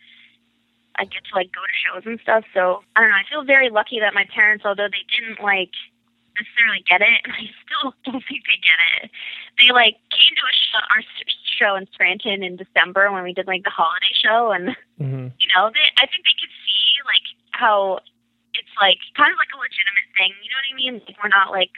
[0.98, 2.44] I get to like go to shows and stuff.
[2.54, 3.18] So I don't know.
[3.18, 5.72] I feel very lucky that my parents, although they didn't like
[6.40, 9.12] necessarily get it, and I still don't think they get it.
[9.60, 11.02] They like came to a show, our
[11.46, 15.34] show in Scranton in December when we did like the holiday show, and Mm-hmm.
[15.42, 18.00] you know, they I think they could see like how
[18.54, 20.32] it's like kind of like a legitimate thing.
[20.46, 20.94] You know what I mean?
[21.06, 21.74] Like we're not like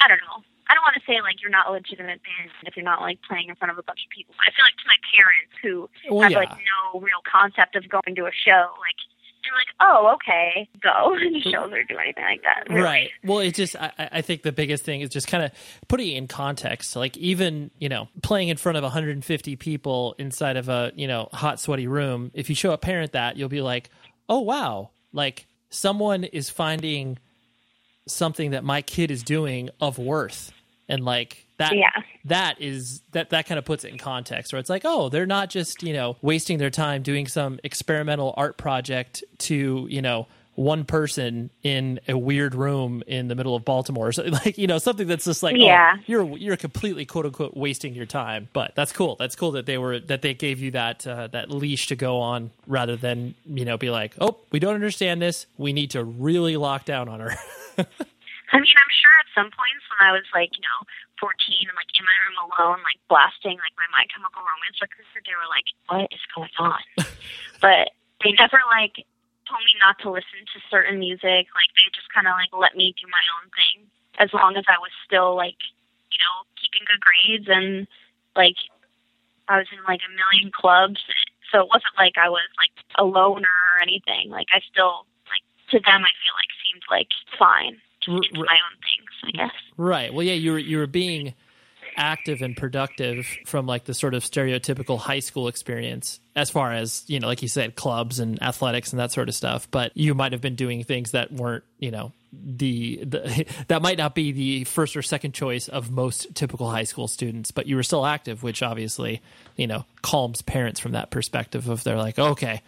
[0.00, 0.44] I don't know.
[0.68, 3.18] I don't want to say like you're not a legitimate band if you're not like
[3.28, 4.36] playing in front of a bunch of people.
[4.40, 6.44] I feel like to my parents who Well, have yeah.
[6.44, 9.00] like no real concept of going to a show, like
[9.42, 12.64] they're like, oh, okay, go to shows or do anything like that.
[12.68, 12.82] Really.
[12.82, 13.10] Right.
[13.24, 15.52] Well, it just I, I I think the biggest thing is just kind of
[15.88, 16.96] putting it in context.
[16.96, 21.28] Like even you know playing in front of 150 people inside of a you know
[21.32, 22.30] hot sweaty room.
[22.34, 23.90] If you show a parent that, you'll be like,
[24.28, 27.18] oh wow, like someone is finding
[28.06, 30.52] something that my kid is doing of worth,
[30.92, 31.74] and like that.
[31.74, 31.90] Yeah.
[32.26, 35.26] That is that that kind of puts it in context where it's like, oh, they're
[35.26, 40.26] not just, you know, wasting their time doing some experimental art project to, you know,
[40.54, 44.12] one person in a weird room in the middle of Baltimore.
[44.12, 45.94] So like, you know, something that's just like, Yeah.
[45.96, 48.48] oh, you're you're completely quote unquote wasting your time.
[48.52, 49.16] But that's cool.
[49.18, 52.18] That's cool that they were that they gave you that uh, that leash to go
[52.20, 55.46] on rather than, you know, be like, "Oh, we don't understand this.
[55.56, 57.34] We need to really lock down on her."
[58.52, 60.84] I mean, I'm sure at some points when I was like, you know,
[61.16, 65.08] 14 and like in my room alone, like blasting like my My Chemical Romance record,
[65.24, 66.82] they were like, "What is going on?"
[67.64, 69.08] but they never like
[69.48, 71.48] told me not to listen to certain music.
[71.56, 73.88] Like they just kind of like let me do my own thing
[74.20, 75.56] as long as I was still like,
[76.12, 77.88] you know, keeping good grades and
[78.36, 78.60] like
[79.48, 81.00] I was in like a million clubs.
[81.50, 84.30] So it wasn't like I was like a loner or anything.
[84.30, 87.80] Like I still like to them, I feel like seemed like fine.
[88.08, 89.54] R- my own things, I guess.
[89.76, 90.12] Right.
[90.12, 91.34] Well, yeah, you were you were being
[91.96, 97.04] active and productive from like the sort of stereotypical high school experience as far as,
[97.06, 100.14] you know, like you said, clubs and athletics and that sort of stuff, but you
[100.14, 104.32] might have been doing things that weren't, you know, the, the that might not be
[104.32, 108.06] the first or second choice of most typical high school students, but you were still
[108.06, 109.20] active, which obviously,
[109.56, 112.62] you know, calms parents from that perspective of they're like, "Okay,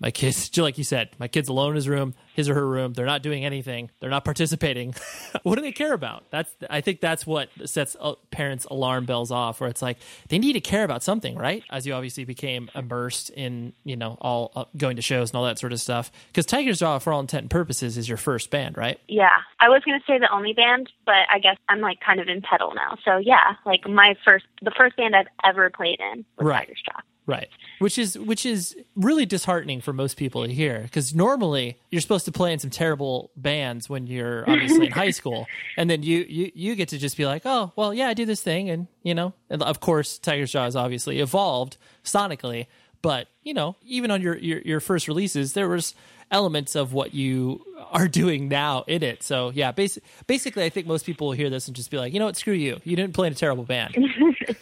[0.00, 2.66] my kids just like you said my kid's alone in his room his or her
[2.66, 4.94] room they're not doing anything they're not participating
[5.42, 9.30] what do they care about that's i think that's what sets uh, parents alarm bells
[9.30, 12.70] off where it's like they need to care about something right as you obviously became
[12.74, 16.10] immersed in you know all uh, going to shows and all that sort of stuff
[16.28, 19.68] because tigers jaw for all intent and purposes is your first band right Yeah, I
[19.68, 22.72] was gonna say the only band, but I guess I'm like kind of in pedal
[22.74, 22.96] now.
[23.04, 26.60] So yeah, like my first, the first band I've ever played in was Right.
[26.60, 27.00] Tigers Jaw.
[27.30, 27.48] Right.
[27.78, 32.24] Which is which is really disheartening for most people to hear because normally you're supposed
[32.24, 36.26] to play in some terrible bands when you're obviously in high school, and then you,
[36.28, 38.88] you you get to just be like, oh well, yeah, I do this thing, and
[39.04, 42.66] you know, and of course, Tigers Jaw has obviously evolved sonically,
[43.00, 45.94] but you know, even on your your, your first releases, there was
[46.32, 49.22] elements of what you are doing now in it.
[49.22, 52.12] So yeah, basi- basically, I think most people will hear this and just be like,
[52.12, 53.96] you know what, screw you, you didn't play in a terrible band.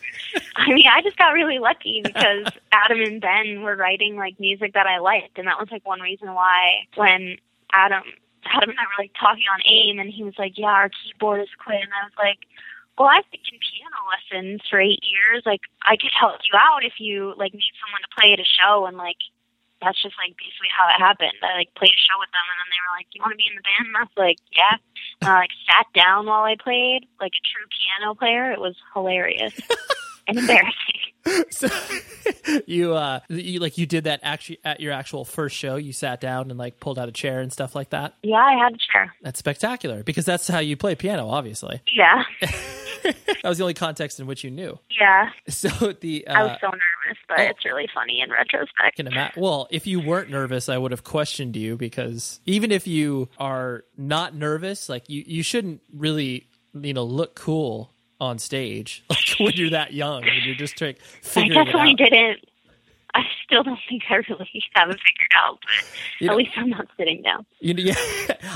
[0.68, 4.74] I mean, I just got really lucky because Adam and Ben were writing like music
[4.74, 7.36] that I liked, and that was like one reason why when
[7.72, 8.04] Adam
[8.44, 11.56] Adam and I were like talking on AIM, and he was like, "Yeah, our keyboardist
[11.62, 12.38] quit," and I was like.
[12.98, 15.46] Well, I've taken piano lessons for eight years.
[15.46, 18.44] Like, I could help you out if you like need someone to play at a
[18.44, 19.22] show, and like,
[19.78, 21.38] that's just like basically how it happened.
[21.46, 23.38] I like played a show with them, and then they were like, "You want to
[23.38, 24.82] be in the band?" And I was like, "Yeah."
[25.22, 28.50] And I like sat down while I played, like a true piano player.
[28.50, 29.54] It was hilarious
[30.28, 31.44] and embarrassing.
[31.50, 31.68] so
[32.66, 36.20] you uh you like you did that actually at your actual first show you sat
[36.20, 38.78] down and like pulled out a chair and stuff like that Yeah, I had a
[38.92, 39.14] chair.
[39.22, 42.22] that's spectacular because that's how you play piano obviously Yeah,
[43.02, 45.30] that was the only context in which you knew yeah.
[45.48, 47.42] so the uh I was so nervous, but oh.
[47.42, 48.96] it's really funny in retrospect.
[48.96, 53.28] can well if you weren't nervous i would have questioned you because even if you
[53.38, 59.18] are not nervous like you you shouldn't really you know look cool on stage like
[59.38, 62.44] when you're that young and you're just like I figuring definitely didn't.
[63.14, 65.86] I still don't think I really have it figured out, but
[66.20, 67.46] You at know- least I'm not sitting down.
[67.60, 67.94] You know, yeah,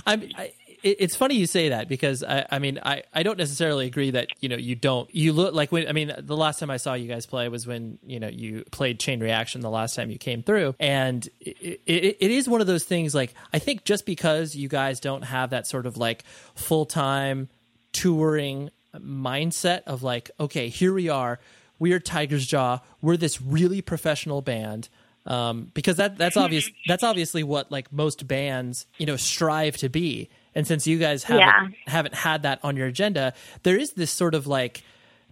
[0.07, 0.29] I'm.
[0.37, 0.53] I,
[0.85, 4.29] it's funny you say that because I, I mean, I, I don't necessarily agree that
[4.40, 5.12] you know you don't.
[5.14, 7.66] You look like when I mean, the last time I saw you guys play was
[7.68, 11.81] when you know you played Chain Reaction the last time you came through, and it,
[11.87, 13.14] it, it is one of those things.
[13.14, 16.25] Like I think just because you guys don't have that sort of like
[16.57, 17.48] full time
[17.92, 21.39] touring mindset of like, okay, here we are,
[21.79, 24.89] we are Tigers Jaw, we're this really professional band.
[25.25, 29.89] Um, because that that's obvious that's obviously what like most bands you know strive to
[29.89, 30.29] be.
[30.53, 31.69] And since you guys haven't Yeah.
[31.87, 34.83] haven't had that on your agenda there is this sort of like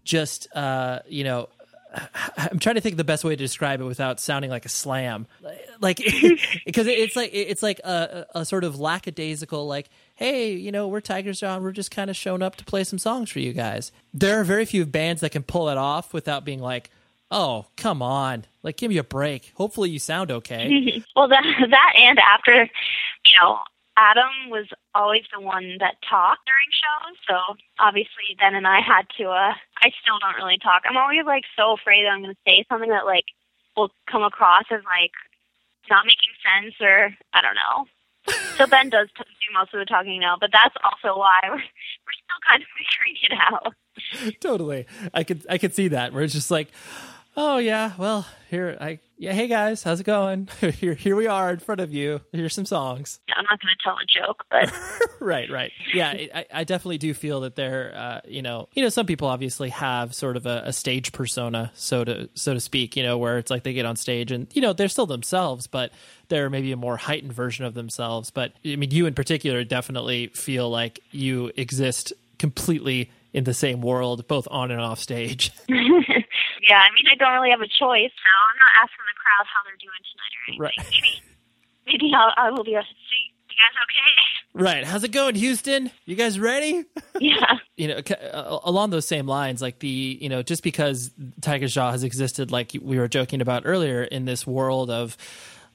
[0.05, 1.49] just uh you know
[2.37, 4.69] I'm trying to think of the best way to describe it without sounding like a
[4.69, 5.27] slam,
[5.81, 5.97] like
[6.65, 9.89] because it's like it's like a, a sort of lackadaisical, like,
[10.21, 12.85] hey, you know, we're Tigers Jaw, and we're just kind of showing up to play
[12.85, 13.91] some songs for you guys.
[14.13, 16.91] There are very few bands that can pull that off without being like,
[17.31, 19.53] oh, come on, like, give me a break.
[19.55, 21.03] Hopefully, you sound okay.
[21.17, 22.69] well, that that and after,
[23.25, 23.61] you know,
[23.97, 29.07] Adam was always the one that talked during shows, so obviously Ben and I had
[29.19, 29.25] to.
[29.25, 30.83] uh I still don't really talk.
[30.89, 33.25] I'm always like so afraid that I'm going to say something that like
[33.77, 35.13] will come across as like
[35.89, 37.87] not making sense or I don't know.
[38.57, 42.19] So Ben does do most of the talking now, but that's also why we're, we're
[42.21, 44.35] still kind of figuring it out.
[44.41, 44.87] totally.
[45.15, 46.69] I could I could see that where it's just like,
[47.41, 50.49] oh yeah, well here I yeah hey guys, how's it going?
[50.61, 52.21] here here we are in front of you.
[52.33, 53.19] Here's some songs.
[53.29, 54.73] Yeah, I'm not going to tell a joke, but
[55.21, 55.73] right, right.
[55.95, 59.29] Yeah, I, I definitely do feel that there, uh, you know, you know, some people
[59.29, 63.17] obviously have sort of a, a, stage persona, so to so to speak, you know,
[63.17, 65.93] where it's like they get on stage and you know they're still themselves, but
[66.29, 68.31] they're maybe a more heightened version of themselves.
[68.31, 73.81] But I mean, you in particular definitely feel like you exist completely in the same
[73.81, 75.53] world, both on and off stage.
[76.69, 79.47] yeah, I mean, I don't really have a choice, so I'm not asking the crowd
[79.49, 80.61] how they're doing tonight or anything.
[80.61, 80.79] Right.
[80.91, 81.23] Maybe,
[81.87, 83.33] maybe I'll, I will be a see.
[83.49, 84.21] You guys okay?
[84.53, 84.85] Right.
[84.85, 85.91] How's it going, Houston?
[86.07, 86.85] You guys ready?
[87.21, 87.59] Yeah.
[87.77, 87.97] you know,
[88.33, 91.11] uh, along those same lines, like the, you know, just because
[91.43, 95.19] Tigers Jaw has existed, like we were joking about earlier, in this world of,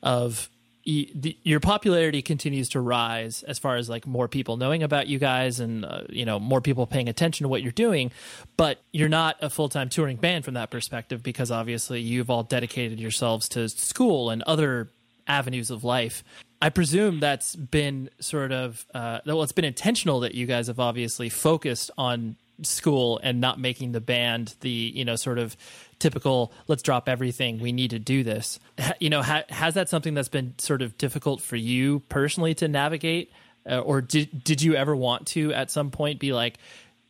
[0.02, 0.50] of
[0.86, 5.17] the, your popularity continues to rise as far as like more people knowing about you
[5.17, 8.12] guys and uh, you know more people paying attention to what you're doing
[8.56, 13.00] but you're not a full-time touring band from that perspective because obviously you've all dedicated
[13.00, 14.89] yourselves to school and other
[15.28, 16.24] avenues of life.
[16.62, 20.80] I presume that's been sort of uh, well it's been intentional that you guys have
[20.80, 25.55] obviously focused on school and not making the band the you know sort of
[25.99, 27.59] typical let's drop everything.
[27.59, 28.59] We need to do this.
[28.99, 32.67] You know ha- has that something that's been sort of difficult for you personally to
[32.67, 33.31] navigate?
[33.69, 36.59] Uh, or did did you ever want to at some point be like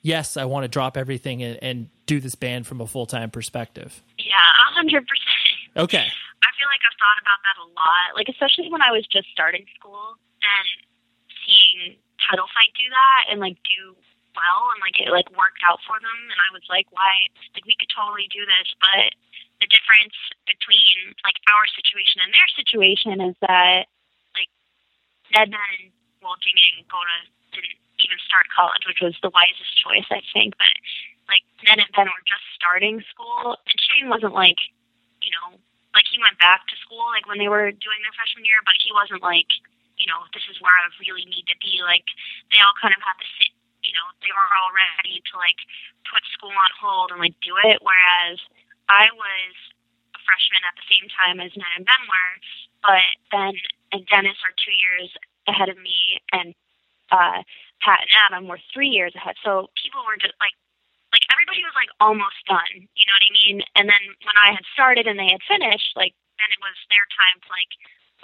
[0.02, 4.02] yes i want to drop everything and, and do this band from a full-time perspective
[4.18, 5.04] yeah 100%
[5.76, 6.08] okay.
[6.08, 8.16] I feel like i've thought about that a lot.
[8.16, 10.68] Like especially when i was just starting school and
[11.44, 11.98] seeing
[12.30, 13.96] Title Fight do that and like do
[14.36, 17.66] well and like it like worked out for them and I was like, why like
[17.66, 19.16] we could totally do this but
[19.64, 23.88] the difference between like our situation and their situation is that
[24.36, 24.52] like
[25.32, 27.18] Ned and well Jing go to
[27.56, 30.76] didn't even start college, which was the wisest choice I think, but
[31.32, 34.60] like Ned and Ben were just starting school and Shane wasn't like,
[35.24, 35.58] you know,
[35.96, 38.76] like he went back to school like when they were doing their freshman year, but
[38.84, 39.48] he wasn't like,
[39.96, 41.80] you know, this is where I really need to be.
[41.80, 42.06] Like
[42.52, 43.55] they all kind of had sit
[43.86, 45.60] you know, they were all ready to like
[46.10, 47.80] put school on hold and like do it.
[47.86, 48.42] Whereas
[48.90, 49.54] I was
[50.18, 52.34] a freshman at the same time as Ned and Ben were,
[52.82, 53.54] but Ben
[53.94, 55.14] and Dennis are two years
[55.48, 56.58] ahead of me, and
[57.14, 57.46] uh,
[57.82, 59.38] Pat and Adam were three years ahead.
[59.46, 60.58] So people were just like,
[61.14, 62.90] like everybody was like almost done.
[62.98, 63.58] You know what I mean?
[63.78, 67.06] And then when I had started and they had finished, like then it was their
[67.14, 67.72] time to like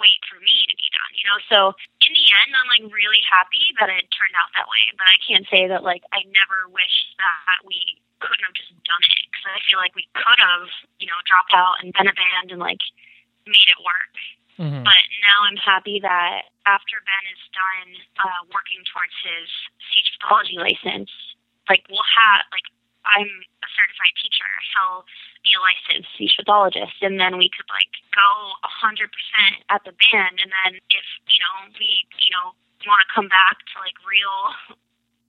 [0.00, 1.38] wait for me to be done, you know?
[1.48, 1.58] So
[2.00, 4.82] in the end, I'm like really happy that it turned out that way.
[4.96, 9.02] But I can't say that like I never wish that we couldn't have just done
[9.02, 10.70] it because I feel like we could have,
[11.02, 12.82] you know, dropped out and been a band and like
[13.44, 14.14] made it work.
[14.60, 14.84] Mm-hmm.
[14.84, 19.48] But now I'm happy that after Ben is done uh, working towards his
[19.90, 21.10] speech pathology license,
[21.66, 22.68] like we'll have like
[23.04, 23.30] I'm
[23.62, 24.48] a certified teacher.
[24.74, 25.04] He'll
[25.42, 28.30] be a licensed speech pathologist, and then we could like go
[28.62, 32.54] a hundred percent at the band, and then if you know we you know
[32.86, 34.78] want to come back to like real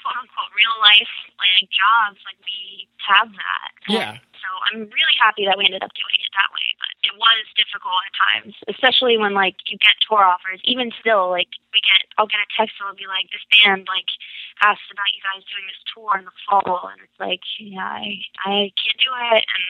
[0.04, 3.72] quote unquote real life like jobs, like we have that.
[3.88, 4.20] Yeah.
[4.44, 6.68] So I'm really happy that we ended up doing it that way.
[6.76, 10.60] But it was difficult at times, especially when like you get tour offers.
[10.68, 14.12] Even still, like we get I'll get a text that'll be like this band like
[14.60, 18.20] asked about you guys doing this tour in the fall and it's like, yeah, I
[18.44, 19.68] I can't do it and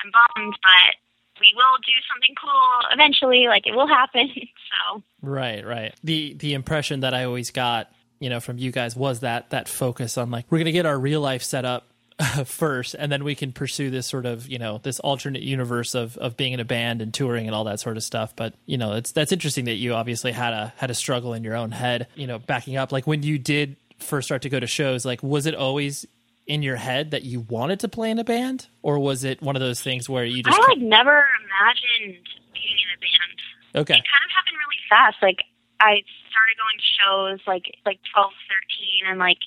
[0.00, 0.96] I'm bummed, but
[1.40, 6.52] we will do something cool eventually like it will happen so right right the the
[6.52, 10.30] impression that i always got you know from you guys was that that focus on
[10.30, 11.86] like we're going to get our real life set up
[12.44, 16.16] first and then we can pursue this sort of you know this alternate universe of
[16.18, 18.34] of being in a band and touring and all that sort of stuff.
[18.34, 21.44] But you know it's that's interesting that you obviously had a had a struggle in
[21.44, 22.92] your own head you know backing up.
[22.92, 26.06] Like when you did first start to go to shows like was it always
[26.48, 28.66] in your head that you wanted to play in a band?
[28.82, 32.78] Or was it one of those things where you just I like never imagined being
[32.78, 33.82] in a band.
[33.82, 33.94] Okay.
[33.94, 35.16] It kind of happened really fast.
[35.22, 35.44] Like
[35.80, 38.32] I started going to shows like like 12,
[39.06, 39.38] 13, and like,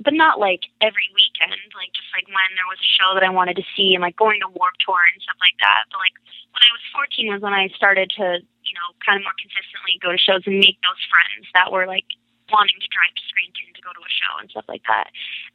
[0.00, 1.60] but not like every weekend.
[1.76, 4.16] Like just like when there was a show that I wanted to see, and like
[4.16, 5.88] going to Warped Tour and stuff like that.
[5.92, 6.16] But like
[6.56, 10.00] when I was 14 was when I started to you know kind of more consistently
[10.00, 12.08] go to shows and make those friends that were like
[12.52, 15.08] wanting to drive to Scranton to go to a show and stuff like that.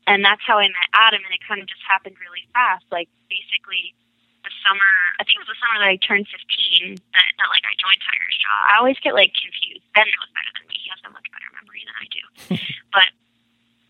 [0.09, 2.85] And that's how I met Adam, and it kind of just happened really fast.
[2.93, 3.97] Like basically
[4.43, 7.65] the summer, I think it was the summer that I turned 15 that, that like
[7.67, 8.59] I joined Tigers Jaw.
[8.71, 9.83] I always get like confused.
[9.91, 10.77] Ben knows better than me.
[10.79, 12.23] He has a much better memory than I do.
[12.95, 13.09] but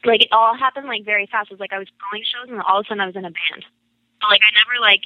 [0.07, 1.51] like it all happened like very fast.
[1.51, 3.27] It was like I was going shows and all of a sudden I was in
[3.27, 3.63] a band.
[4.21, 5.05] But like I never like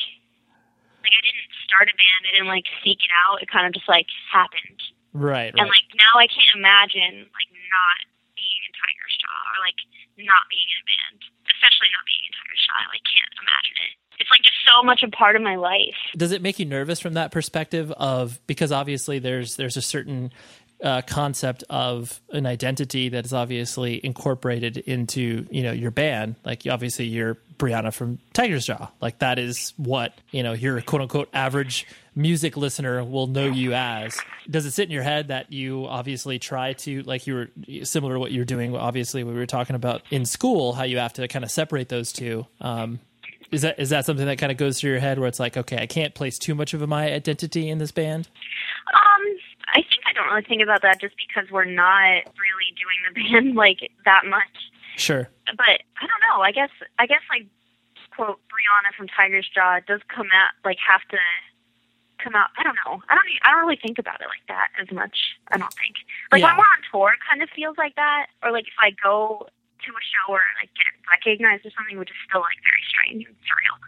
[1.03, 2.21] like I didn't start a band.
[2.29, 3.43] I didn't like seek it out.
[3.43, 4.79] It kind of just like happened.
[5.13, 5.53] Right.
[5.53, 5.75] And right.
[5.75, 7.97] like now I can't imagine like not
[8.33, 9.79] being in Tigers Jaw or like
[10.17, 11.19] not being in a band,
[11.51, 12.77] especially not being in Tigers Jaw.
[12.79, 13.93] I like can't imagine it.
[14.19, 15.95] It's like just so much a part of my life.
[16.17, 20.31] Does it make you nervous from that perspective of because obviously there's there's a certain
[20.83, 26.35] uh, concept of an identity that is obviously incorporated into you know your band.
[26.43, 28.89] Like obviously you're Brianna from Tigers Jaw.
[28.99, 33.73] Like that is what you know your quote unquote average music listener will know you
[33.73, 34.19] as.
[34.49, 38.15] Does it sit in your head that you obviously try to like you were similar
[38.15, 38.75] to what you're doing?
[38.75, 42.11] Obviously, we were talking about in school how you have to kind of separate those
[42.11, 42.45] two.
[42.59, 42.99] Um,
[43.51, 45.57] is that is that something that kind of goes through your head where it's like,
[45.57, 48.27] okay, I can't place too much of my identity in this band?
[48.93, 49.21] Um,
[49.69, 53.13] I think I don't really think about that just because we're not really doing the
[53.31, 54.71] band like that much.
[54.97, 55.27] Sure.
[55.47, 56.41] But I don't know.
[56.41, 56.69] I guess
[56.99, 57.47] I guess like
[58.15, 61.17] quote Brianna from Tigers Jaw does come out like have to
[62.23, 62.49] come out.
[62.57, 63.01] I don't know.
[63.09, 63.25] I don't.
[63.43, 65.17] I don't really think about it like that as much.
[65.51, 65.95] I don't think.
[66.31, 66.47] Like Yeah.
[66.53, 68.27] when we're on tour, it kind of feels like that.
[68.43, 69.47] Or like if I go
[69.83, 72.55] to a show or like get recognized or something, which is still like
[73.21, 73.79] strange and.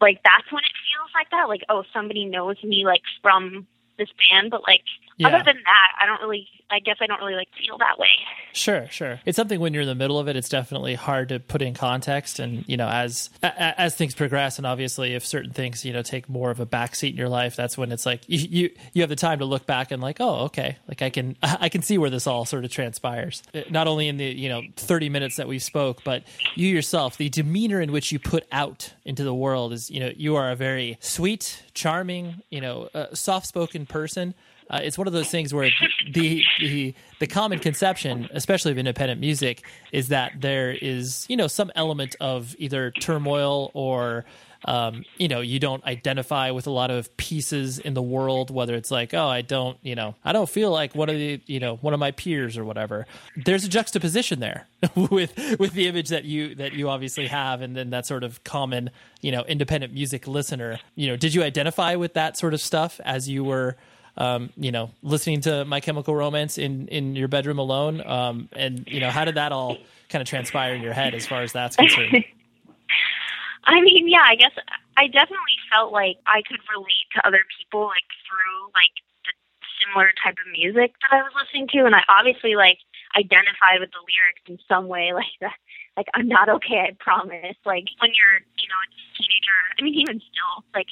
[0.00, 1.48] Like that's when it feels like that.
[1.48, 3.66] Like oh, somebody knows me like from
[3.98, 4.50] this band.
[4.50, 4.82] But like
[5.18, 5.28] Yeah.
[5.28, 6.48] other than that, I don't really.
[6.70, 8.08] I guess I don't really like feel that way.
[8.54, 9.20] Sure, sure.
[9.26, 11.74] It's something when you're in the middle of it, it's definitely hard to put in
[11.74, 12.38] context.
[12.38, 16.30] And you know, as as things progress, and obviously, if certain things you know take
[16.30, 19.10] more of a backseat in your life, that's when it's like you you, you have
[19.10, 21.98] the time to look back and like, oh, okay, like I can I can see
[21.98, 23.42] where this all sort of transpires.
[23.54, 26.22] Uh, Not only in the you know 30 minutes that we spoke, but
[26.54, 30.10] you yourself, the demeanor in which you put out into the world is you know
[30.16, 34.34] you are a very sweet, charming, you know, uh, soft spoken person.
[34.70, 35.70] Uh, it's one of those things where
[36.10, 41.46] the the the common conception, especially of independent music, is that there is you know
[41.46, 44.24] some element of either turmoil or
[44.64, 48.50] um, you know you don't identify with a lot of pieces in the world.
[48.50, 51.40] Whether it's like oh I don't you know I don't feel like one of the
[51.46, 53.06] you know one of my peers or whatever.
[53.36, 57.76] There's a juxtaposition there with with the image that you that you obviously have, and
[57.76, 58.90] then that sort of common
[59.20, 60.78] you know independent music listener.
[60.94, 63.76] You know, did you identify with that sort of stuff as you were?
[64.16, 68.84] Um, you know, listening to My Chemical Romance in in your bedroom alone, um, and
[68.86, 71.52] you know, how did that all kind of transpire in your head as far as
[71.52, 72.24] that's concerned?
[73.64, 74.52] I mean, yeah, I guess
[74.96, 78.92] I definitely felt like I could relate to other people like through like
[79.24, 79.32] the
[79.80, 82.78] similar type of music that I was listening to, and I obviously like
[83.16, 85.56] identified with the lyrics in some way, like that.
[85.96, 87.56] Like I'm not okay, I promise.
[87.64, 88.88] Like when you're, you know, a
[89.22, 89.58] teenager.
[89.78, 90.90] I mean, even still, like,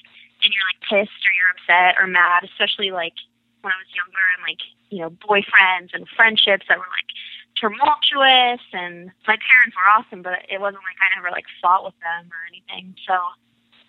[0.50, 3.14] and you're like pissed or you're upset or mad, especially like
[3.62, 4.58] when I was younger and like,
[4.90, 7.10] you know, boyfriends and friendships that were like
[7.54, 11.94] tumultuous and my parents were awesome, but it wasn't like I never like fought with
[12.02, 12.98] them or anything.
[13.06, 13.14] So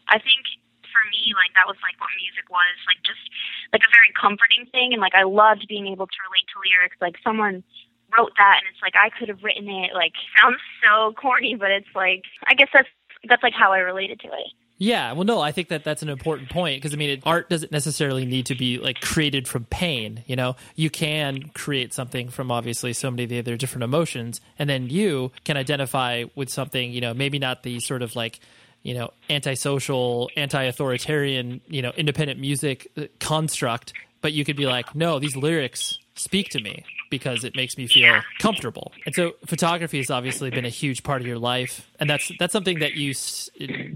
[0.05, 0.45] I think
[0.86, 3.26] for me, like that was like what music was, like just
[3.74, 7.01] like a very comforting thing and like I loved being able to relate to lyrics.
[7.01, 7.66] Like someone
[8.14, 11.74] wrote that and it's like I could have written it like sounds so corny, but
[11.74, 12.91] it's like I guess that's
[13.26, 14.53] that's like how I related to it.
[14.82, 17.51] Yeah, well, no, I think that that's an important point because I mean, it, art
[17.51, 20.23] doesn't necessarily need to be like created from pain.
[20.25, 24.41] You know, you can create something from obviously so many of the other different emotions,
[24.57, 26.91] and then you can identify with something.
[26.91, 28.39] You know, maybe not the sort of like
[28.82, 34.95] you know antisocial, anti-authoritarian, you know, independent music uh, construct, but you could be like,
[34.95, 38.91] no, these lyrics speak to me because it makes me feel comfortable.
[39.05, 42.53] And so photography has obviously been a huge part of your life, and that's that's
[42.53, 43.14] something that you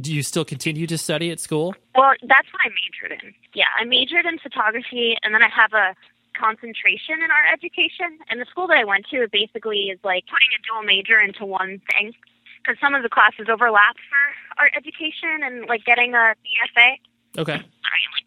[0.02, 1.74] do you still continue to study at school?
[1.96, 3.34] Well, that's what I majored in.
[3.54, 5.96] Yeah, I majored in photography, and then I have a
[6.38, 8.20] concentration in art education.
[8.30, 11.46] And the school that I went to basically is like putting a dual major into
[11.46, 12.14] one thing
[12.60, 17.00] because some of the classes overlap for art education and like getting a BFA.
[17.38, 17.62] Okay, I'm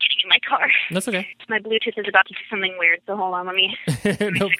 [0.00, 0.68] getting in my car.
[0.90, 1.26] that's okay.
[1.48, 3.76] My Bluetooth is about to do something weird, so hold on, let me.
[4.38, 4.50] no,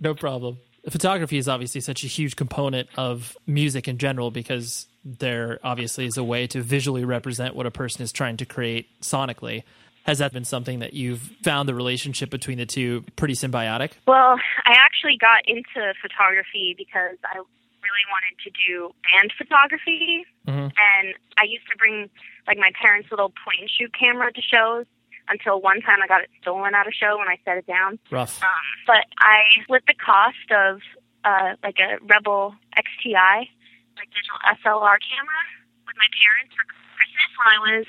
[0.00, 0.58] no problem.
[0.88, 6.16] Photography is obviously such a huge component of music in general because there obviously is
[6.16, 9.64] a way to visually represent what a person is trying to create sonically.
[10.04, 13.90] Has that been something that you've found the relationship between the two pretty symbiotic?
[14.06, 17.42] Well, I actually got into photography because I
[17.88, 20.24] really wanted to do band photography.
[20.46, 20.72] Mhm.
[20.76, 22.10] And I used to bring
[22.46, 24.86] like my parents' little point and shoot camera to shows
[25.28, 27.98] until one time I got it stolen at a show when I set it down.
[28.10, 28.42] Rough.
[28.42, 28.48] Um,
[28.86, 30.80] but I split the cost of
[31.24, 33.48] uh, like a Rebel XTI,
[33.96, 35.42] like digital SLR camera,
[35.86, 36.64] with my parents for
[36.96, 37.86] Christmas when I was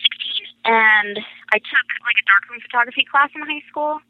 [0.00, 0.46] 16.
[0.64, 1.18] And
[1.52, 4.00] I took like a darkroom photography class in high school.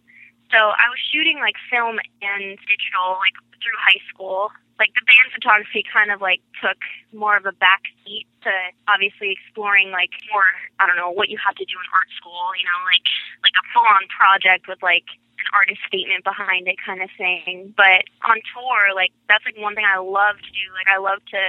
[0.52, 4.50] So I was shooting like film and digital, like through high school.
[4.78, 6.78] Like the band photography kind of like took
[7.10, 8.52] more of a back seat to
[8.86, 10.46] obviously exploring like more
[10.78, 13.02] I don't know what you have to do in art school, you know, like
[13.42, 15.06] like a full on project with like
[15.42, 17.74] an artist statement behind it kind of thing.
[17.76, 20.66] But on tour, like that's like one thing I love to do.
[20.74, 21.40] Like I love to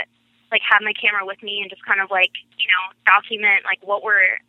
[0.49, 3.79] like have my camera with me and just kind of like, you know, document like
[3.85, 4.41] what we're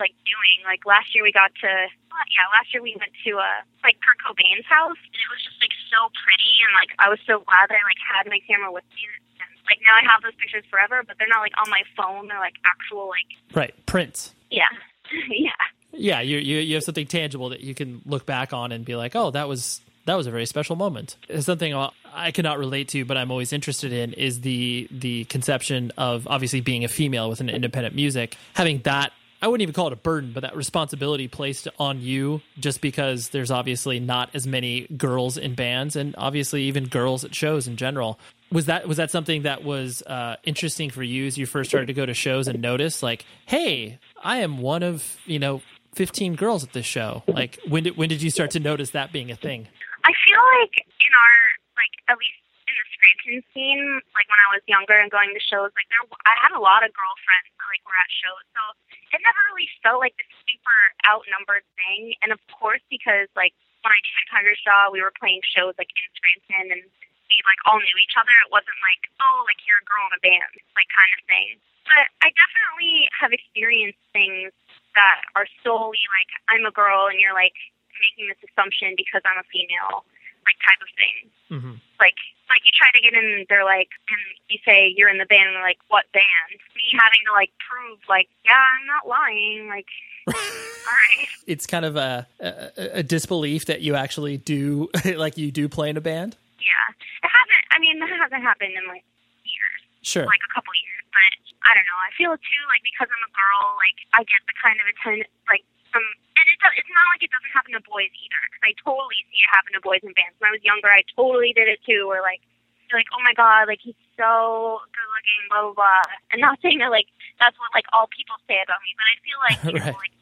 [0.00, 0.58] like doing.
[0.64, 3.96] Like last year we got to uh, yeah, last year we went to uh like
[4.00, 7.44] Kurt Cobain's house and it was just like so pretty and like I was so
[7.44, 9.04] glad that I like had my camera with me.
[9.38, 12.26] And, like now I have those pictures forever, but they're not like on my phone.
[12.26, 14.34] They're like actual like Right, prints.
[14.50, 14.68] yeah.
[15.30, 15.50] yeah.
[15.92, 18.94] Yeah, you, you you have something tangible that you can look back on and be
[18.94, 21.16] like, oh, that was that was a very special moment.
[21.40, 21.74] Something
[22.14, 26.60] I cannot relate to, but I'm always interested in is the the conception of obviously
[26.60, 29.12] being a female with an independent music, having that.
[29.42, 33.30] I wouldn't even call it a burden, but that responsibility placed on you just because
[33.30, 37.76] there's obviously not as many girls in bands and obviously even girls at shows in
[37.76, 38.18] general.
[38.52, 41.86] Was that was that something that was uh, interesting for you as you first started
[41.86, 45.62] to go to shows and notice like, hey, I am one of you know
[45.94, 47.22] 15 girls at this show.
[47.26, 49.68] Like when did when did you start to notice that being a thing?
[50.04, 51.36] I feel like in our
[51.76, 55.42] like at least in the Scranton scene, like when I was younger and going to
[55.42, 58.62] shows, like there I had a lot of girlfriends that like were at shows, so
[59.10, 60.78] it never really felt like this super
[61.10, 62.14] outnumbered thing.
[62.22, 63.52] And of course, because like
[63.82, 66.84] when I joined Tigers Jaw, we were playing shows like in Scranton and
[67.26, 68.32] we like all knew each other.
[68.46, 71.58] It wasn't like oh like you're a girl in a band like kind of thing.
[71.90, 74.54] But I definitely have experienced things
[74.94, 77.56] that are solely like I'm a girl and you're like
[78.00, 80.08] making this assumption because I'm a female,
[80.44, 81.16] like type of thing.
[81.50, 81.74] Mm-hmm.
[81.98, 82.18] Like
[82.50, 84.18] like you try to get in, they're like, and
[84.50, 86.50] you say you're in the band, and they're like, what band?
[86.74, 89.86] Me having to like prove, like, yeah, I'm not lying, like.
[90.28, 91.26] all right.
[91.46, 95.88] It's kind of a, a, a disbelief that you actually do, like you do play
[95.88, 96.36] in a band.
[96.60, 96.86] Yeah,
[97.24, 97.64] it hasn't.
[97.72, 99.06] I mean, that hasn't happened in like
[99.46, 99.80] years.
[100.02, 100.26] Sure.
[100.26, 101.32] Like a couple years, but
[101.64, 101.98] I don't know.
[102.04, 105.24] I feel too like because I'm a girl, like I get the kind of attention,
[105.48, 108.40] like from, and it does, it's not like it doesn't happen to boys either.
[108.48, 110.38] Because I totally see it happen to boys in bands.
[110.38, 112.08] When I was younger, I totally did it too.
[112.08, 112.42] Where like,
[112.90, 116.04] you're like, oh my god, like he's so good looking, blah blah blah.
[116.34, 117.06] And not saying that like
[117.38, 120.14] that's what like all people say about me, but I feel like you know, like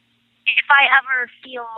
[0.44, 1.68] if I ever feel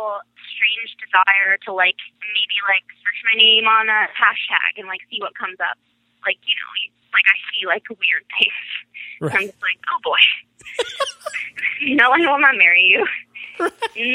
[0.51, 1.99] strange desire to like
[2.35, 5.79] maybe like search my name on a hashtag and like see what comes up,
[6.27, 6.71] like you know,
[7.15, 8.67] like I see like weird things.
[9.21, 9.35] Right.
[9.37, 10.17] I'm just like, oh boy.
[11.93, 13.05] no, I will not marry you.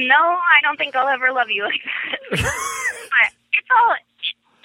[0.09, 2.19] No, I don't think I'll ever love you like that.
[3.11, 3.93] but it's all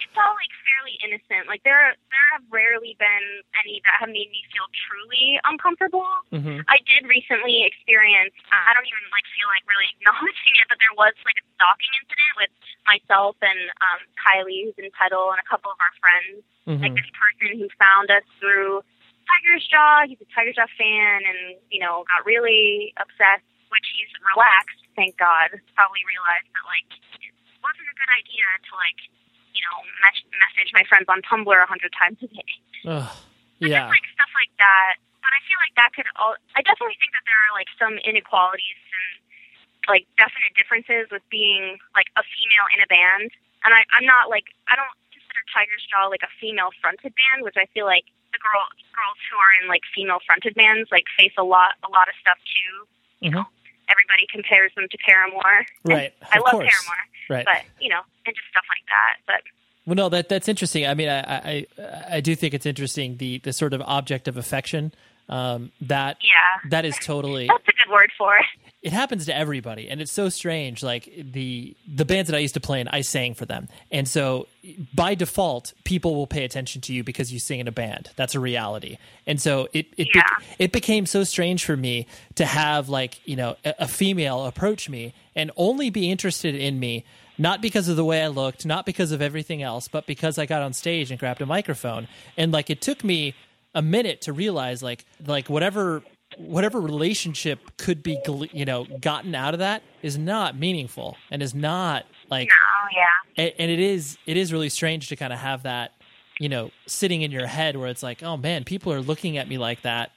[0.01, 1.47] it's all like fairly innocent.
[1.47, 3.26] Like there are, there have rarely been
[3.62, 6.09] any that have made me feel truly uncomfortable.
[6.35, 6.66] Mm-hmm.
[6.66, 8.35] I did recently experience.
[8.51, 11.93] I don't even like feel like really acknowledging it, but there was like a stalking
[12.01, 12.53] incident with
[12.89, 16.43] myself and um, Kiley, who's in Petal, and a couple of our friends.
[16.43, 16.95] Like Mm-hmm.
[17.03, 18.83] this person who found us through
[19.26, 20.07] Tigers Jaw.
[20.07, 23.43] He's a Tigers Jaw fan, and you know got really obsessed.
[23.71, 25.55] Which he's relaxed, thank God.
[25.79, 26.91] Probably realized that like
[27.23, 28.99] it wasn't a good idea to like
[29.55, 32.53] you know mes- message my friends on Tumblr a hundred times a day.
[32.87, 33.07] Ugh.
[33.61, 33.87] Yeah.
[33.87, 34.97] Just like stuff like that.
[35.21, 36.35] But I feel like that could all.
[36.57, 39.09] I definitely think that there are like some inequalities and
[39.89, 43.31] like definite differences with being like a female in a band.
[43.62, 47.45] And I, I'm not like I don't consider Tigers Jaw like a female fronted band,
[47.45, 48.64] which I feel like the girl
[48.97, 52.16] girls who are in like female fronted bands like face a lot a lot of
[52.16, 52.89] stuff too.
[53.21, 53.45] You mm-hmm.
[53.45, 53.47] know,
[53.91, 55.66] everybody compares them to Paramore.
[55.84, 56.68] Right, I of love course.
[56.70, 57.45] Paramore, Right.
[57.47, 59.16] but you know, and just stuff like that.
[59.26, 59.43] But
[59.86, 60.86] Well, no, that that's interesting.
[60.86, 61.66] I mean, I I,
[62.16, 64.93] I do think it's interesting the the sort of object of affection
[65.28, 68.70] um, that yeah, that is totally that's a good word for it.
[68.83, 72.55] It happens to everybody and it's so strange like the the bands that i used
[72.55, 73.68] to play in i sang for them.
[73.93, 74.47] And so
[74.95, 78.11] by default people will pay attention to you because you sing in a band.
[78.16, 78.97] That's a reality.
[79.26, 80.22] And so it it, Yeah.
[80.22, 82.07] bec- it became so strange for me
[82.37, 86.78] to have like you know a, a female approach me and only be interested in
[86.81, 87.05] me
[87.39, 90.47] not because of the way i looked not because of everything else but because i
[90.47, 92.09] got on stage and grabbed a microphone.
[92.37, 93.35] And like it took me
[93.74, 96.03] a minute to realize like like whatever
[96.47, 98.18] whatever relationship could be
[98.53, 103.45] you know gotten out of that is not meaningful and is not like Oh yeah.
[103.45, 105.93] and, and it is it is really strange to kind of have that
[106.38, 109.49] you know sitting in your head where it's like oh man people are looking at
[109.49, 110.12] me like that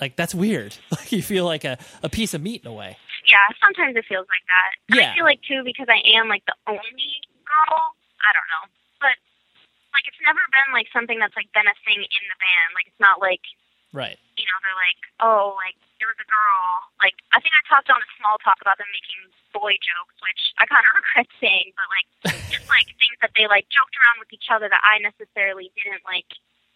[0.00, 2.96] like that's weird like you feel like a, a piece of meat in a way
[3.26, 4.70] Yeah, sometimes it feels like that.
[4.94, 5.10] Yeah.
[5.10, 7.10] I feel like too because I am like the only
[7.46, 7.80] girl.
[8.24, 8.64] I don't know,
[9.00, 9.16] but
[9.96, 12.68] like it's never been like something that's like been a thing in the band.
[12.76, 13.40] Like it's not like
[13.94, 17.62] right you know they're like oh like there was a girl, like I think I
[17.70, 21.30] talked on a small talk about them making boy jokes, which I kind of regret
[21.38, 22.08] saying, but like
[22.50, 26.02] just like things that they like joked around with each other that I necessarily didn't
[26.04, 26.28] like,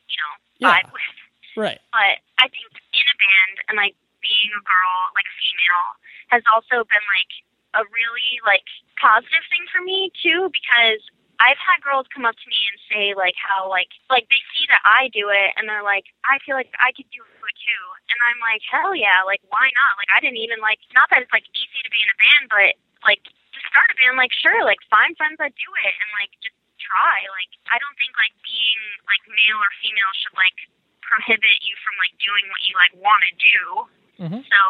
[0.09, 0.81] you know, Yeah.
[0.81, 1.19] vibe with.
[1.59, 1.81] Right.
[1.93, 5.89] But I think in a band and like being a girl, like a female,
[6.31, 7.33] has also been like
[7.77, 8.64] a really like
[8.97, 11.03] positive thing for me too because
[11.39, 14.66] I've had girls come up to me and say like how like like they see
[14.70, 17.84] that I do it and they're like I feel like I could do it too.
[18.11, 19.93] And I'm like hell yeah like why not?
[19.97, 22.45] Like I didn't even like not that it's like easy to be in a band
[22.51, 22.74] but
[23.07, 26.34] like to start a band like sure like find friends that do it and like
[26.43, 27.22] just try.
[27.30, 30.59] Like I don't think like being like male or female should like
[31.07, 33.59] prohibit you from like doing what you like want to do.
[34.18, 34.43] Mhm.
[34.51, 34.61] so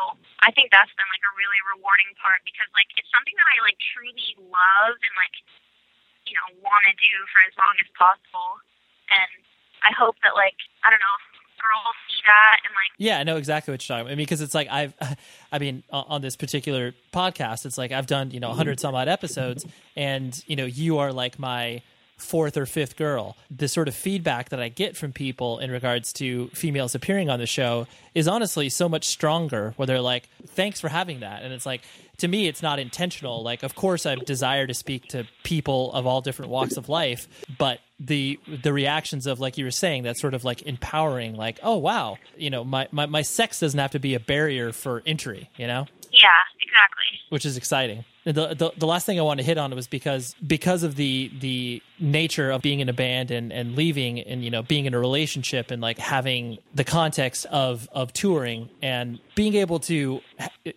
[0.44, 3.64] I think that's been like a really rewarding part because like it's something that I
[3.64, 5.32] like truly love and like
[6.28, 8.60] you know want to do for as long as possible,
[9.08, 9.30] and
[9.82, 11.18] I hope that like I don't know
[11.58, 14.12] girls see that and like Yeah, I know exactly what you're talking about.
[14.12, 14.94] I mean, because it's like I've,
[15.52, 19.08] I mean, on this particular podcast, it's like I've done you know 100 some odd
[19.08, 19.66] episodes,
[19.96, 21.82] and you know you are like my
[22.16, 23.36] fourth or fifth girl.
[23.50, 27.38] The sort of feedback that I get from people in regards to females appearing on
[27.38, 29.72] the show is honestly so much stronger.
[29.76, 31.82] Where they're like, "Thanks for having that," and it's like
[32.18, 33.42] to me, it's not intentional.
[33.42, 37.28] Like, of course, I desire to speak to people of all different walks of life,
[37.58, 41.58] but the the reactions of like you were saying that sort of like empowering like
[41.64, 45.02] oh wow you know my, my my sex doesn't have to be a barrier for
[45.04, 45.84] entry you know?
[46.12, 46.28] Yeah
[46.62, 47.20] exactly.
[47.30, 48.04] Which is exciting.
[48.24, 50.94] And the, the the last thing i want to hit on was because because of
[50.94, 54.86] the the nature of being in a band and and leaving and you know being
[54.86, 60.20] in a relationship and like having the context of of touring and being able to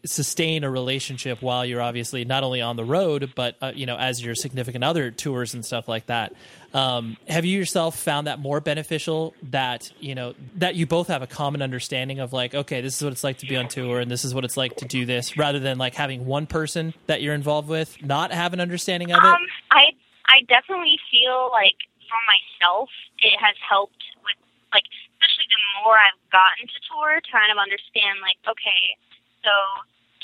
[0.05, 3.97] sustain a relationship while you're obviously not only on the road but uh, you know
[3.97, 6.33] as your significant other tours and stuff like that.
[6.73, 11.21] Um, have you yourself found that more beneficial that you know that you both have
[11.21, 13.99] a common understanding of like okay this is what it's like to be on tour
[13.99, 16.93] and this is what it's like to do this rather than like having one person
[17.07, 19.27] that you're involved with not have an understanding of it?
[19.27, 19.37] Um,
[19.69, 19.91] I
[20.31, 21.77] I definitely feel like
[22.07, 24.39] for myself, it has helped with
[24.71, 24.87] like
[25.19, 28.95] especially the more I've gotten to tour, to kind of understand like okay,
[29.43, 29.51] so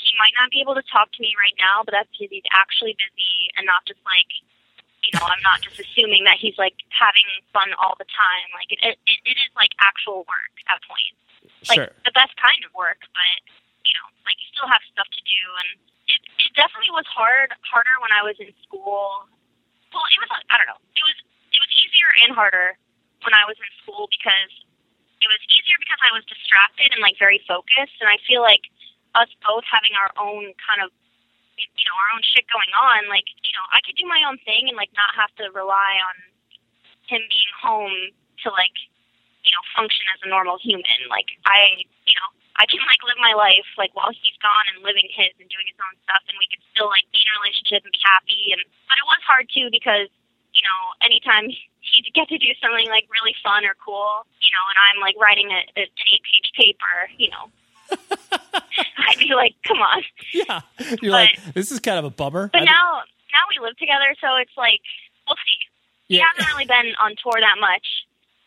[0.00, 2.48] he might not be able to talk to me right now, but that's because he's
[2.54, 4.30] actually busy and not just like
[5.04, 8.48] you know I'm not just assuming that he's like having fun all the time.
[8.56, 8.96] Like it it,
[9.28, 11.18] it is like actual work at points
[11.66, 13.34] like sure the best kind of work, but
[13.82, 15.70] you know, like you still have stuff to do, and
[16.06, 19.26] it it definitely was hard harder when I was in school.
[19.92, 21.18] Well, it was I don't know, it was
[21.52, 22.76] it was easier and harder
[23.24, 24.52] when I was in school because
[25.18, 28.68] it was easier because I was distracted and like very focused, and I feel like
[29.16, 30.92] us both having our own kind of
[31.58, 34.38] you know our own shit going on, like you know I could do my own
[34.44, 36.16] thing and like not have to rely on
[37.08, 38.12] him being home
[38.44, 38.76] to like
[39.48, 41.00] you know, function as a normal human.
[41.08, 42.28] Like I, you know,
[42.58, 45.66] I can like live my life like while he's gone and living his and doing
[45.70, 48.50] his own stuff, and we could still like be in a relationship and be happy.
[48.52, 50.10] And but it was hard too because
[50.52, 51.46] you know, anytime
[51.88, 55.14] he'd get to do something like really fun or cool, you know, and I'm like
[55.22, 57.46] writing a, a, an eight page paper, you know.
[59.08, 60.02] I'd be like, come on.
[60.34, 60.60] yeah
[61.00, 63.02] you're But- like this is kind of a bummer But I- now,
[63.32, 64.80] now we live together, so it's like,
[65.26, 65.58] we'll see.
[66.08, 67.86] He yeah hasn't really been on tour that much,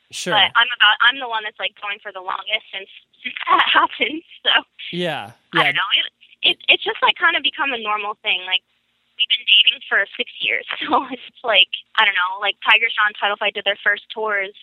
[0.10, 2.90] sure but I'm about I'm the one that's like going for the longest since
[3.24, 4.22] that happened.
[4.44, 4.52] So
[4.92, 5.90] yeah I yeah don't know.
[6.00, 6.06] It,
[6.42, 8.42] it it's just like kind of become a normal thing.
[8.46, 8.62] Like
[9.18, 12.40] we've been dating for six years, so it's like I don't know.
[12.42, 14.54] Like Tigers Jaw and Title Fight did their first tours,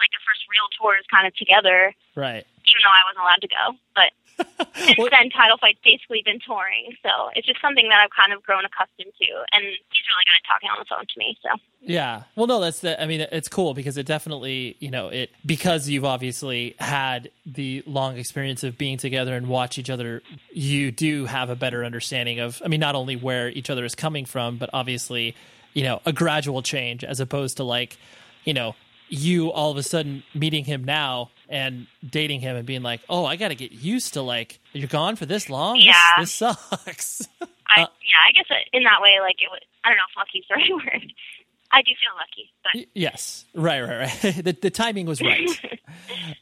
[0.00, 1.94] like their first real tours, kind of together.
[2.14, 3.64] right Even though I wasn't allowed to go,
[3.94, 4.10] but
[4.74, 6.94] since then Title Fight's basically been touring.
[7.02, 10.36] So it's just something that I've kind of grown accustomed to, and he's really good
[10.36, 11.38] at talking on the phone to me.
[11.42, 11.48] So
[11.80, 12.24] Yeah.
[12.34, 13.00] Well, no, that's the.
[13.00, 17.82] I mean, it's cool because it definitely, you know, it because you've obviously had the
[17.86, 20.22] long experience of being together and watch each other.
[20.50, 22.60] You do have a better understanding of.
[22.64, 25.34] I mean, not only where each other is coming from, but obviously,
[25.72, 27.96] you know, a gradual change as opposed to like,
[28.44, 28.74] you know,
[29.08, 33.24] you all of a sudden meeting him now and dating him and being like, oh,
[33.24, 35.76] I got to get used to like you're gone for this long.
[35.76, 35.94] Yeah.
[36.18, 37.28] This, sucks.
[37.68, 39.60] I Uh, yeah, I guess in that way, like it was.
[39.84, 41.12] I don't know if lucky's the right word.
[41.70, 44.34] I do feel lucky, but Yes, right, right, right.
[44.44, 45.48] the, the timing was right.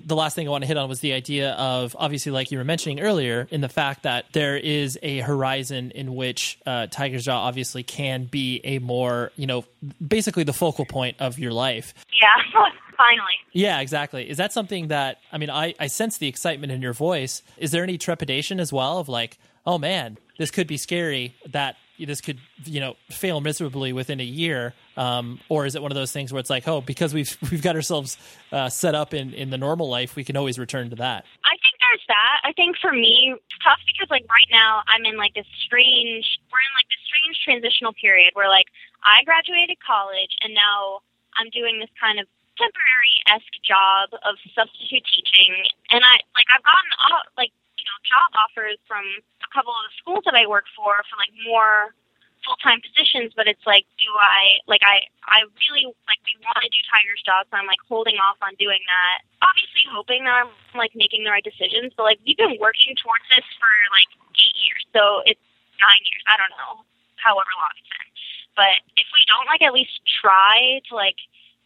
[0.04, 2.58] the last thing I want to hit on was the idea of obviously, like you
[2.58, 7.18] were mentioning earlier, in the fact that there is a horizon in which uh, Tiger
[7.18, 9.64] Jaw obviously can be a more, you know,
[10.06, 11.94] basically the focal point of your life.
[12.20, 13.34] yeah, finally.
[13.52, 14.28] Yeah, exactly.
[14.28, 15.50] Is that something that I mean?
[15.50, 17.42] I I sense the excitement in your voice.
[17.58, 21.76] Is there any trepidation as well of like, oh man, this could be scary that
[21.98, 25.96] this could you know fail miserably within a year, um, or is it one of
[25.96, 28.16] those things where it's like, oh, because we've we've got ourselves
[28.52, 31.24] uh, set up in in the normal life, we can always return to that.
[31.44, 32.40] I think there's that.
[32.44, 36.26] I think for me, it's tough because like right now I'm in like this strange,
[36.50, 38.66] we're in like this strange transitional period where like
[39.04, 41.00] I graduated college and now
[41.36, 42.26] I'm doing this kind of
[42.56, 45.54] temporary esque job of substitute teaching,
[45.90, 49.04] and I like I've gotten uh, like you know job offers from
[49.42, 51.94] a couple of the schools that I work for for like more
[52.44, 56.60] full time positions, but it's like, do I like I I really like we want
[56.60, 59.24] to do Tigers Jaw, so I'm like holding off on doing that.
[59.40, 63.24] Obviously, hoping that I'm like making the right decisions, but like we've been working towards
[63.32, 65.42] this for like eight years, so it's
[65.80, 66.22] nine years.
[66.28, 66.84] I don't know,
[67.18, 68.08] however long it's been.
[68.54, 71.18] But if we don't like at least try to like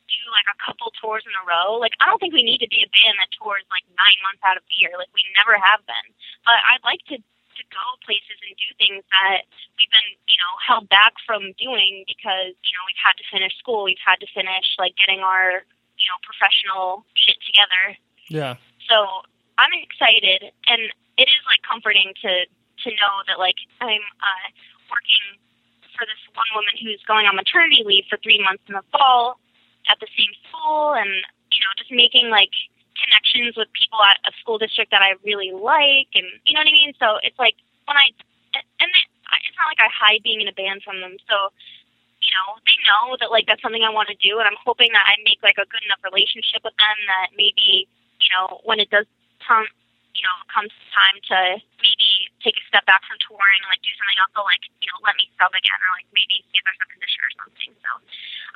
[0.09, 1.76] do like a couple tours in a row.
[1.76, 4.42] Like I don't think we need to be a band that tours like nine months
[4.42, 4.96] out of the year.
[4.96, 6.09] Like we never have been.
[6.48, 9.42] But I'd like to to go places and do things that
[9.74, 13.50] we've been, you know, held back from doing because, you know, we've had to finish
[13.59, 15.66] school, we've had to finish like getting our,
[15.98, 17.98] you know, professional shit together.
[18.30, 18.54] Yeah.
[18.86, 19.26] So
[19.59, 20.80] I'm excited and
[21.18, 24.46] it is like comforting to to know that like I'm uh
[24.86, 25.42] working
[25.98, 29.42] for this one woman who's going on maternity leave for three months in the fall
[29.89, 31.11] at the same school and
[31.53, 32.53] you know just making like
[32.99, 36.70] connections with people at a school district that I really like, and you know what
[36.70, 36.93] I mean.
[36.99, 38.12] So it's like when I
[38.55, 41.16] and it's not like I hide being in a band from them.
[41.28, 41.36] So
[42.20, 44.91] you know they know that like that's something I want to do, and I'm hoping
[44.93, 47.86] that I make like a good enough relationship with them that maybe
[48.20, 49.07] you know when it does
[49.47, 49.66] come
[50.14, 51.39] you know comes time to
[51.78, 52.07] maybe
[52.43, 54.99] take a step back from touring and like do something else, they'll like you know
[55.03, 57.72] let me sub again or like maybe see if there's a position or something.
[57.82, 57.91] So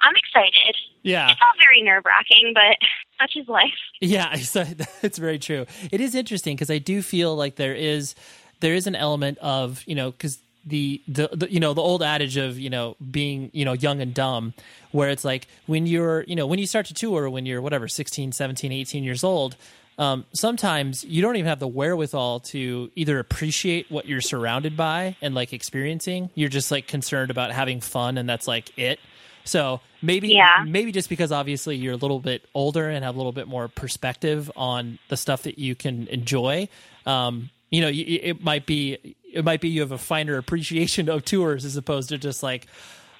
[0.02, 0.74] I'm excited.
[1.02, 1.30] Yeah.
[1.30, 2.78] It's all very nerve wracking, but
[3.20, 3.78] such is life.
[4.00, 4.34] Yeah,
[5.02, 5.66] that's very true.
[5.90, 8.14] It is interesting because I do feel like there is
[8.60, 12.02] there is an element of you know because the, the the you know the old
[12.02, 14.54] adage of you know being you know young and dumb
[14.92, 17.88] where it's like when you're you know when you start to tour when you're whatever
[17.88, 19.56] 16 17 18 years old
[19.98, 25.16] um, sometimes you don't even have the wherewithal to either appreciate what you're surrounded by
[25.20, 28.98] and like experiencing you're just like concerned about having fun and that's like it
[29.44, 30.64] so maybe Yeah.
[30.66, 33.68] maybe just because obviously you're a little bit older and have a little bit more
[33.68, 36.68] perspective on the stuff that you can enjoy.
[37.06, 41.24] Um, you know, it might be it might be you have a finer appreciation of
[41.24, 42.66] tours as opposed to just like,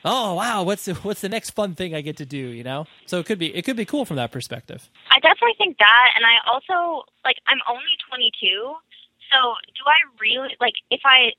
[0.04, 2.36] oh wow, what's the, what's the next fun thing I get to do?
[2.36, 4.88] You know, so it could be it could be cool from that perspective.
[5.10, 8.74] I definitely think that, and I also like I'm only 22,
[9.32, 9.38] so
[9.72, 11.32] do I really like if I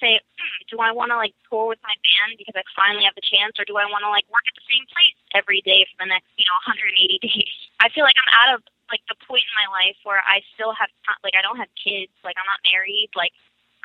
[0.00, 3.14] say, hmm, do I want to like tour with my band because I finally have
[3.14, 5.88] the chance, or do I want to like work at the same place every day
[5.88, 7.56] for the next you know 180 days?
[7.80, 8.60] I feel like I'm out of
[8.92, 10.92] like the point in my life where I still have
[11.24, 13.32] like I don't have kids, like I'm not married, like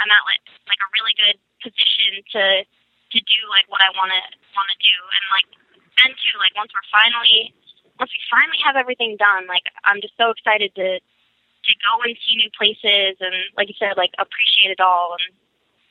[0.02, 2.44] I'm at like like a really good position to
[3.14, 4.22] to do like what I want to
[4.58, 5.48] want to do, and like
[6.02, 7.54] then too, like once we're finally
[8.02, 12.18] once we finally have everything done, like I'm just so excited to to go and
[12.26, 15.38] see new places and like you said, like appreciate it all and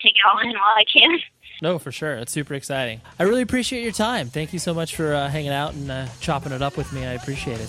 [0.03, 1.19] take it all in while I can.
[1.61, 2.15] No, for sure.
[2.17, 3.01] It's super exciting.
[3.21, 4.27] I really appreciate your time.
[4.27, 7.07] Thank you so much for uh, hanging out and uh, chopping it up with me.
[7.07, 7.69] I appreciate it.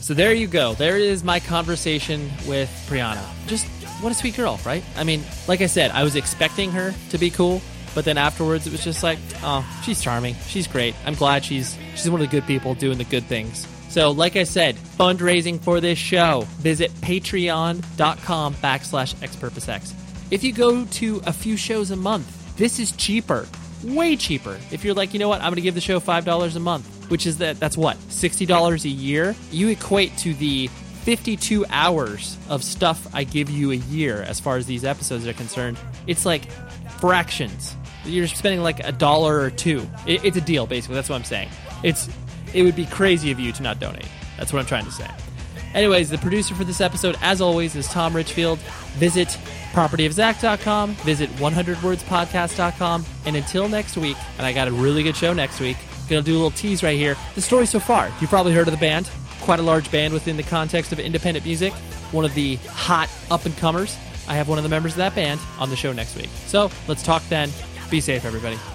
[0.00, 0.74] So there you go.
[0.74, 3.24] There is my conversation with Brianna.
[3.46, 3.66] Just
[4.02, 4.82] what a sweet girl, right?
[4.96, 7.62] I mean, like I said, I was expecting her to be cool,
[7.94, 10.34] but then afterwards it was just like, oh, she's charming.
[10.46, 10.94] She's great.
[11.06, 13.66] I'm glad she's she's one of the good people doing the good things.
[13.88, 16.46] So, like I said, fundraising for this show.
[16.58, 19.92] Visit patreon.com backslash xpurposex.
[20.32, 23.46] If you go to a few shows a month, this is cheaper.
[23.84, 24.58] Way cheaper.
[24.72, 27.08] If you're like, you know what, I'm going to give the show $5 a month,
[27.08, 29.36] which is that, that's what, $60 a year?
[29.52, 30.66] You equate to the
[31.04, 35.34] 52 hours of stuff I give you a year as far as these episodes are
[35.34, 35.78] concerned.
[36.06, 36.50] It's like
[36.98, 37.76] fractions.
[38.04, 39.88] You're spending like a dollar or two.
[40.06, 40.94] It, it's a deal, basically.
[40.96, 41.48] That's what I'm saying.
[41.82, 42.08] It's
[42.52, 44.08] it would be crazy of you to not donate.
[44.38, 45.08] That's what I'm trying to say.
[45.74, 48.60] Anyways, the producer for this episode, as always, is Tom Richfield.
[48.98, 49.28] Visit
[49.72, 55.58] propertyofzach.com, visit 100wordspodcast.com, and until next week, and I got a really good show next
[55.58, 55.76] week,
[56.08, 57.16] gonna do a little tease right here.
[57.34, 60.36] The story so far, you've probably heard of the band, quite a large band within
[60.36, 61.72] the context of independent music,
[62.12, 63.96] one of the hot up and comers.
[64.28, 66.30] I have one of the members of that band on the show next week.
[66.46, 67.50] So let's talk then.
[67.94, 68.73] Be safe, everybody.